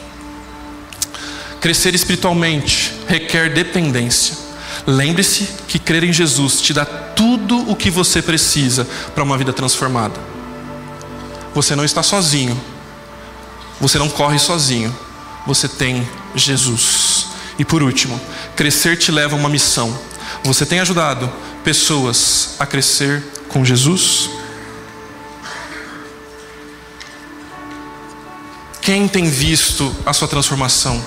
[1.60, 4.38] Crescer espiritualmente requer dependência.
[4.86, 9.52] Lembre-se que crer em Jesus te dá tudo o que você precisa para uma vida
[9.52, 10.20] transformada.
[11.56, 12.60] Você não está sozinho.
[13.82, 14.96] Você não corre sozinho.
[15.48, 17.17] Você tem Jesus.
[17.58, 18.20] E por último,
[18.56, 19.98] crescer te leva a uma missão.
[20.44, 21.32] Você tem ajudado
[21.64, 24.30] pessoas a crescer com Jesus?
[28.82, 31.04] Quem tem visto a sua transformação?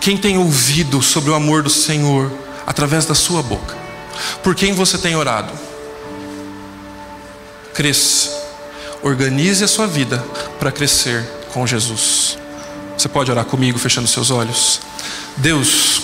[0.00, 2.32] Quem tem ouvido sobre o amor do Senhor
[2.66, 3.76] através da sua boca?
[4.42, 5.52] Por quem você tem orado?
[7.74, 8.30] Cresça.
[9.02, 10.24] Organize a sua vida
[10.58, 12.38] para crescer com Jesus.
[13.06, 14.80] Você pode orar comigo fechando seus olhos?
[15.36, 16.02] Deus,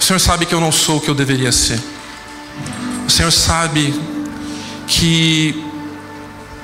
[0.00, 1.80] o Senhor sabe que eu não sou o que eu deveria ser.
[3.06, 3.94] O Senhor sabe
[4.88, 5.64] que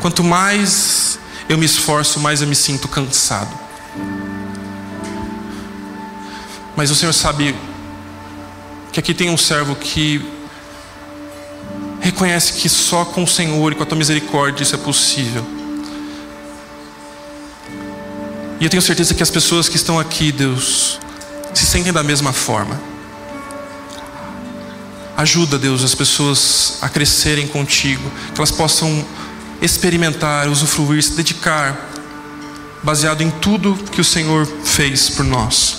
[0.00, 3.56] quanto mais eu me esforço, mais eu me sinto cansado.
[6.74, 7.54] Mas o Senhor sabe
[8.90, 10.20] que aqui tem um servo que
[12.00, 15.55] reconhece que só com o Senhor e com a tua misericórdia isso é possível.
[18.58, 20.98] E eu tenho certeza que as pessoas que estão aqui, Deus,
[21.52, 22.80] se sentem da mesma forma.
[25.16, 29.04] Ajuda, Deus, as pessoas a crescerem contigo, que elas possam
[29.60, 31.90] experimentar, usufruir, se dedicar,
[32.82, 35.78] baseado em tudo que o Senhor fez por nós.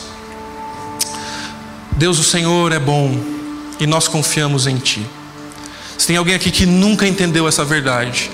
[1.92, 3.20] Deus, o Senhor é bom
[3.80, 5.06] e nós confiamos em Ti.
[5.98, 8.30] Se tem alguém aqui que nunca entendeu essa verdade,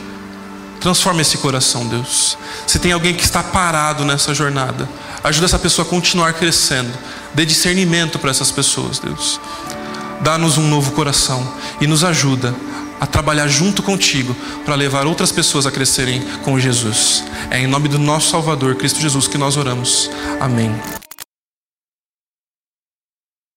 [0.84, 2.38] transforma esse coração, Deus.
[2.68, 4.88] Se tem alguém que está parado nessa jornada,
[5.24, 6.92] ajuda essa pessoa a continuar crescendo.
[7.34, 9.40] Dê discernimento para essas pessoas, Deus.
[10.22, 11.48] Dá-nos um novo coração
[11.82, 12.54] e nos ajuda
[13.00, 17.24] a trabalhar junto contigo para levar outras pessoas a crescerem com Jesus.
[17.50, 20.10] É em nome do nosso Salvador, Cristo Jesus, que nós oramos.
[20.40, 21.03] Amém.